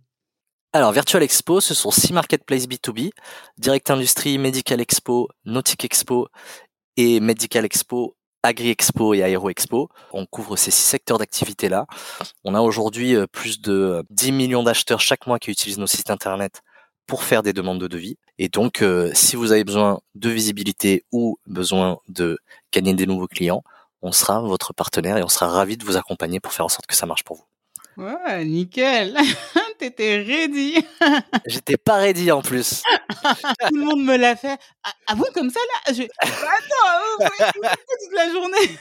[0.75, 3.11] Alors, Virtual Expo, ce sont six marketplaces B2B,
[3.59, 6.29] Direct Industrie, Medical Expo, Nautic Expo
[6.97, 9.89] et Medical Expo, Agri Expo et Aero Expo.
[10.13, 11.85] On couvre ces six secteurs d'activité-là.
[12.43, 16.09] On a aujourd'hui euh, plus de 10 millions d'acheteurs chaque mois qui utilisent nos sites
[16.09, 16.63] internet
[17.05, 18.17] pour faire des demandes de devis.
[18.39, 22.39] Et donc, euh, si vous avez besoin de visibilité ou besoin de
[22.71, 23.63] gagner des nouveaux clients,
[24.01, 26.87] on sera votre partenaire et on sera ravi de vous accompagner pour faire en sorte
[26.87, 28.03] que ça marche pour vous.
[28.03, 29.15] Ouais, nickel.
[29.83, 30.77] T'étais ready.
[31.45, 32.83] J'étais pas ready en plus.
[33.67, 34.57] Tout le monde me l'a fait.
[34.81, 36.03] Ah, ah comme ça là je...
[36.03, 38.77] Attends, toute la journée.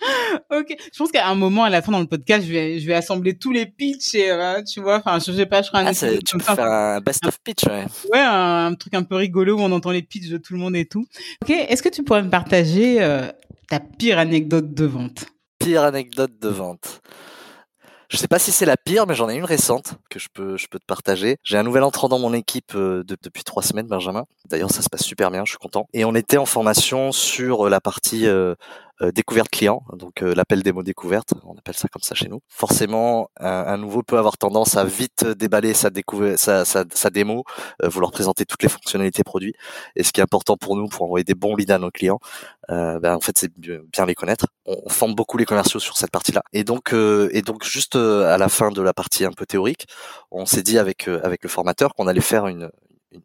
[0.50, 2.86] ok, je pense qu'à un moment, à la fin dans le podcast, je vais, je
[2.88, 5.82] vais assembler tous les pitchs et euh, tu vois, enfin, je sais pas, je ferai
[5.82, 5.86] un.
[5.86, 7.84] Ah, tu peux faire un best of pitch, ouais.
[8.12, 10.74] Ouais, un, truc un peu rigolo où on entend les pitchs de tout le monde
[10.74, 11.06] et tout.
[11.42, 13.30] Ok, est-ce que tu pourrais me partager euh,
[13.68, 15.26] ta pire anecdote de vente?
[15.60, 17.02] Pire anecdote de vente.
[18.10, 20.56] Je sais pas si c'est la pire, mais j'en ai une récente que je peux,
[20.56, 21.36] je peux te partager.
[21.44, 24.24] J'ai un nouvel entrant dans mon équipe euh, depuis trois semaines, Benjamin.
[24.48, 25.86] D'ailleurs, ça se passe super bien, je suis content.
[25.92, 28.56] Et on était en formation sur la partie euh,
[29.02, 32.40] euh, découverte client, donc euh, l'appel démo découverte, on appelle ça comme ça chez nous.
[32.48, 35.90] Forcément, un, nouveau peut avoir tendance à vite déballer sa,
[36.36, 37.44] sa, sa, démo,
[37.82, 39.54] euh, vouloir présenter toutes les fonctionnalités produits.
[39.96, 42.20] Et ce qui est important pour nous, pour envoyer des bons leads à nos clients,
[42.68, 44.46] ben, en fait, c'est bien les connaître.
[44.66, 46.42] On, forme beaucoup les commerciaux sur cette partie-là.
[46.52, 49.86] Et donc, et donc juste à la fin de la partie un peu théorique,
[50.30, 52.70] on s'est dit avec avec le formateur qu'on allait faire une,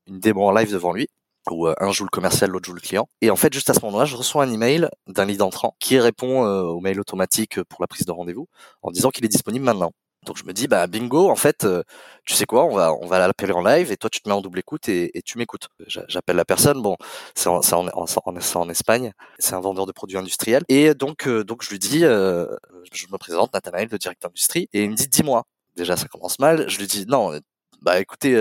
[0.07, 1.09] une démo en live devant lui
[1.51, 3.07] où euh, un joue le commercial, l'autre joue le client.
[3.21, 5.99] Et en fait, juste à ce moment-là, je reçois un email d'un lead entrant qui
[5.99, 8.47] répond euh, au mail automatique pour la prise de rendez-vous
[8.81, 9.91] en disant qu'il est disponible maintenant.
[10.25, 11.83] Donc je me dis bah bingo, en fait, euh,
[12.25, 14.35] tu sais quoi, on va on va l'appeler en live et toi tu te mets
[14.35, 15.69] en double écoute et, tu m'écoutes.
[15.87, 16.97] J'appelle la personne, bon,
[17.35, 21.43] c'est en, en, en, en, Espagne, c'est un vendeur de produits industriels et donc euh,
[21.43, 22.47] donc je lui dis, euh,
[22.91, 25.43] je me présente, Nathanaël, le directeur industrie, et il me dit dis-moi.
[25.75, 26.69] Déjà ça commence mal.
[26.69, 27.39] Je lui dis non,
[27.81, 28.33] bah écoutez,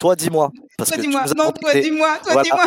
[0.00, 0.50] toi dis-moi.
[0.76, 2.64] Parce toi dis-moi, non, toi dis-moi, toi dis-moi.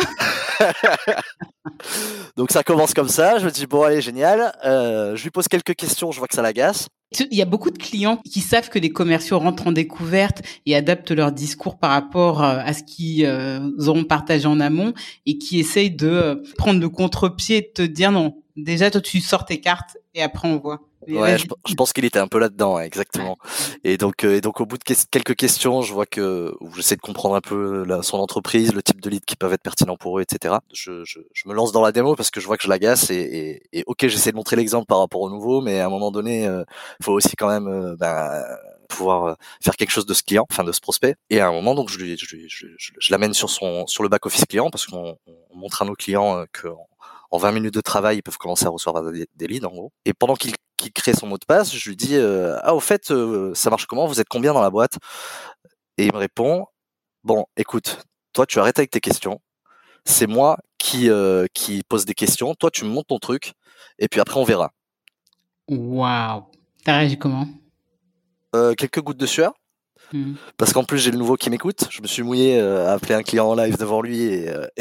[2.36, 5.48] Donc ça commence comme ça, je me dis bon allez génial, euh, je lui pose
[5.48, 6.86] quelques questions, je vois que ça l'agace.
[7.30, 10.74] Il y a beaucoup de clients qui savent que les commerciaux rentrent en découverte et
[10.74, 14.94] adaptent leur discours par rapport euh, à ce qu'ils euh, auront partagé en amont
[15.26, 19.20] et qui essayent de prendre le contre-pied et de te dire non, déjà toi tu
[19.20, 22.78] sors tes cartes et après on voit ouais, je, pense qu'il était un peu là-dedans,
[22.78, 23.36] exactement.
[23.82, 27.00] Et donc, euh, et donc au bout de quelques questions, je vois que j'essaie de
[27.00, 30.18] comprendre un peu la, son entreprise, le type de lead qui peuvent être pertinents pour
[30.18, 30.56] eux, etc.
[30.72, 33.10] Je, je, je, me lance dans la démo parce que je vois que je l'agace
[33.10, 35.90] et, et, et, ok, j'essaie de montrer l'exemple par rapport au nouveau, mais à un
[35.90, 36.64] moment donné, il euh,
[37.02, 38.42] faut aussi quand même euh, ben,
[38.88, 41.16] pouvoir faire quelque chose de ce client, enfin de ce prospect.
[41.30, 44.08] Et à un moment, donc je lui, je, je, je l'amène sur son sur le
[44.08, 45.16] back office client parce qu'on
[45.54, 46.68] montre à nos clients que
[47.30, 49.92] en 20 minutes de travail, ils peuvent commencer à recevoir des, des leads en gros.
[50.04, 52.80] Et pendant qu'il qui crée son mot de passe, je lui dis euh, ah au
[52.80, 54.06] fait euh, ça marche comment?
[54.06, 54.98] Vous êtes combien dans la boîte?
[55.96, 56.66] Et il me répond
[57.22, 59.40] bon écoute toi tu arrêtes avec tes questions,
[60.04, 63.54] c'est moi qui euh, qui pose des questions, toi tu me montes ton truc.
[63.98, 64.72] Et puis après on verra.
[65.68, 66.44] Waouh.
[66.84, 67.46] T'as réagi comment?
[68.76, 69.52] Quelques gouttes de sueur.
[70.14, 70.34] Hmm.
[70.56, 73.24] Parce qu'en plus j'ai le nouveau qui m'écoute, je me suis mouillé à appeler un
[73.24, 74.48] client en live devant lui et,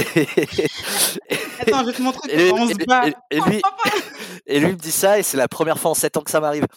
[1.60, 3.08] Attends, je vais te montrer comment on se bat.
[3.32, 3.62] Et, lui,
[4.46, 6.40] et lui me dit ça, et c'est la première fois en 7 ans que ça
[6.40, 6.68] m'arrive.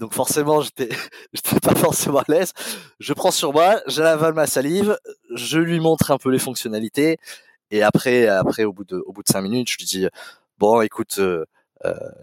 [0.00, 0.88] Donc forcément, j'étais,
[1.34, 2.52] j'étais pas forcément à l'aise.
[2.98, 4.96] Je prends sur moi, j'avale ma salive,
[5.34, 7.18] je lui montre un peu les fonctionnalités,
[7.70, 10.08] et après, après au bout de, au bout de cinq minutes, je lui dis
[10.58, 11.44] bon, écoute, euh, euh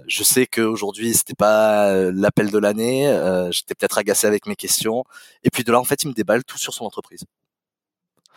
[0.08, 4.56] je sais qu'aujourd'hui c'était pas euh, l'appel de l'année, euh, j'étais peut-être agacé avec mes
[4.56, 5.04] questions,
[5.44, 7.24] et puis de là en fait, il me déballe tout sur son entreprise.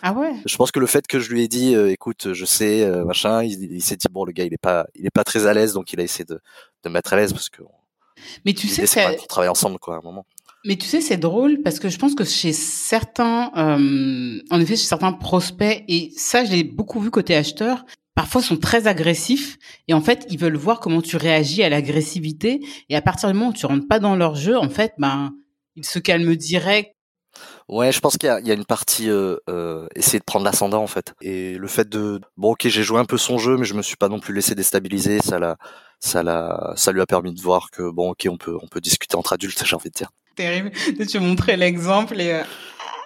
[0.03, 0.33] Ah ouais?
[0.47, 3.05] Je pense que le fait que je lui ai dit, euh, écoute, je sais, euh,
[3.05, 5.55] machin, il, s'est dit bon, le gars, il est pas, il est pas très à
[5.55, 6.41] l'aise, donc il a essayé de,
[6.85, 7.63] de mettre à l'aise parce que.
[8.45, 10.25] Mais tu sais, c'est pour travailler ensemble, quoi, à un moment.
[10.65, 14.77] Mais tu sais, c'est drôle parce que je pense que chez certains, euh, en effet,
[14.77, 17.85] chez certains prospects, et ça, je l'ai beaucoup vu côté acheteur,
[18.19, 22.59] parfois sont très agressifs et en fait, ils veulent voir comment tu réagis à l'agressivité
[22.89, 25.31] et à partir du moment où tu rentres pas dans leur jeu, en fait, ben,
[25.77, 26.97] ils se calment direct
[27.69, 30.83] Ouais, je pense qu'il y, y, a une partie euh, euh, essayer de prendre l'ascendant
[30.83, 31.15] en fait.
[31.21, 33.83] Et le fait de bon ok j'ai joué un peu son jeu, mais je me
[33.83, 35.21] suis pas non plus laissé déstabiliser.
[35.21, 35.57] Ça l'a,
[36.01, 38.81] ça l'a, ça lui a permis de voir que bon ok on peut on peut
[38.81, 39.63] discuter entre adultes.
[39.65, 40.11] J'ai envie de dire.
[40.35, 40.73] Terrible.
[41.09, 42.33] Tu montrer l'exemple et.
[42.33, 42.43] Euh...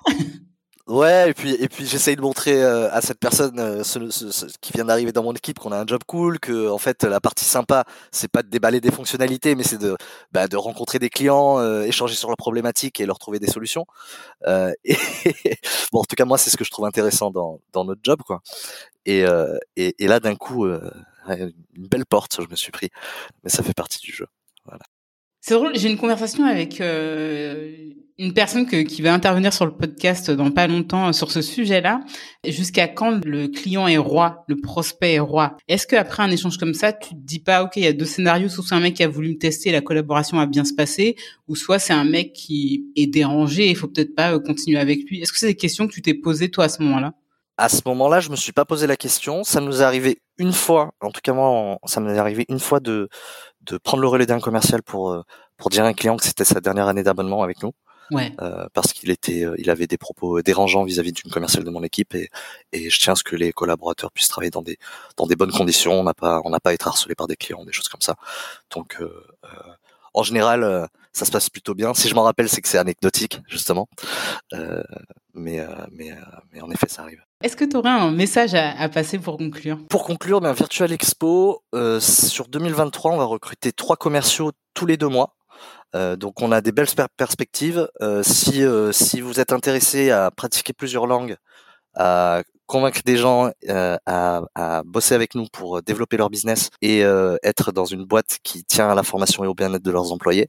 [0.88, 3.98] Ouais, et puis et puis j'essaye de montrer euh, à cette personne euh, ce,
[4.60, 7.20] qui vient d'arriver dans mon équipe qu'on a un job cool, que en fait la
[7.20, 9.96] partie sympa c'est pas de déballer des fonctionnalités, mais c'est de
[10.32, 13.86] bah, de rencontrer des clients, euh, échanger sur leurs problématiques et leur trouver des solutions.
[14.84, 14.96] et
[15.92, 18.20] bon, en tout cas moi c'est ce que je trouve intéressant dans dans notre job
[18.26, 18.42] quoi.
[19.06, 19.24] Et
[19.76, 21.52] et, et là d'un coup une
[21.88, 22.90] belle porte je me suis pris,
[23.44, 24.26] mais ça fait partie du jeu.
[24.64, 24.82] Voilà.
[25.42, 30.30] C'est drôle, j'ai une conversation avec euh, une personne qui va intervenir sur le podcast
[30.30, 32.00] dans pas longtemps euh, sur ce sujet-là.
[32.46, 35.56] Jusqu'à quand le client est roi, le prospect est roi?
[35.68, 38.04] Est-ce qu'après un échange comme ça, tu te dis pas, ok, il y a deux
[38.04, 40.74] scénarios, soit c'est un mec qui a voulu me tester, la collaboration a bien se
[40.74, 41.16] passer,
[41.48, 45.08] ou soit c'est un mec qui est dérangé, il faut peut-être pas euh, continuer avec
[45.08, 45.20] lui?
[45.20, 47.14] Est-ce que c'est des questions que tu t'es posées toi à ce moment-là?
[47.58, 49.44] À ce moment-là, je me suis pas posé la question.
[49.44, 52.80] Ça nous est arrivé une fois, en tout cas moi, ça m'est arrivé une fois
[52.80, 53.08] de
[53.84, 55.22] prendre le relais d'un commercial euh,
[55.58, 57.72] pour dire à un client que c'était sa dernière année d'abonnement avec nous.
[58.12, 58.32] Ouais.
[58.40, 61.82] Euh, parce qu'il était, euh, il avait des propos dérangeants vis-à-vis d'une commerciale de mon
[61.82, 62.30] équipe et,
[62.72, 64.78] et je tiens à ce que les collaborateurs puissent travailler dans des
[65.16, 65.92] dans des bonnes conditions.
[65.98, 68.00] On n'a pas on n'a pas à être harcelé par des clients, des choses comme
[68.00, 68.16] ça.
[68.70, 69.10] Donc euh,
[70.14, 71.94] en général, ça se passe plutôt bien.
[71.94, 73.88] Si je m'en rappelle, c'est que c'est anecdotique justement,
[75.34, 76.12] mais mais
[76.52, 77.22] mais en effet, ça arrive.
[77.42, 79.78] Est-ce que tu aurais un message à, passer pour conclure?
[79.88, 84.96] Pour conclure, bien, Virtual Expo, euh, sur 2023, on va recruter trois commerciaux tous les
[84.96, 85.34] deux mois.
[85.94, 86.86] Euh, donc on a des belles
[87.16, 87.88] perspectives.
[88.00, 91.36] Euh, si, si vous êtes intéressé à pratiquer plusieurs langues,
[91.94, 97.00] à convaincre des gens à, bosser avec nous pour développer leur business et
[97.42, 100.46] être dans une boîte qui tient à la formation et au bien-être de leurs employés,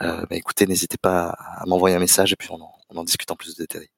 [0.00, 3.54] bah, écoutez, n'hésitez pas à m'envoyer un message et puis on en, discute en plus
[3.54, 3.88] de détails.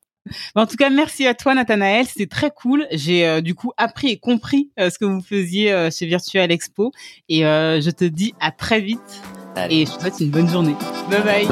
[0.55, 2.07] En tout cas, merci à toi, Nathanaël.
[2.07, 2.87] C'était très cool.
[2.93, 6.51] J'ai euh, du coup appris et compris euh, ce que vous faisiez euh, chez Virtual
[6.51, 6.93] Expo.
[7.29, 9.23] Et je te dis à très vite.
[9.69, 10.75] Et je te souhaite une bonne journée.
[11.11, 11.49] Bye bye.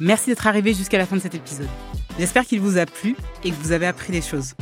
[0.00, 1.68] Merci d'être arrivé jusqu'à la fin de cet épisode.
[2.18, 4.54] J'espère qu'il vous a plu et que vous avez appris des choses.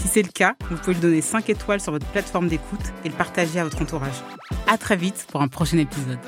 [0.00, 3.08] Si c'est le cas, vous pouvez lui donner 5 étoiles sur votre plateforme d'écoute et
[3.08, 4.22] le partager à votre entourage.
[4.66, 6.18] À très vite pour un prochain épisode.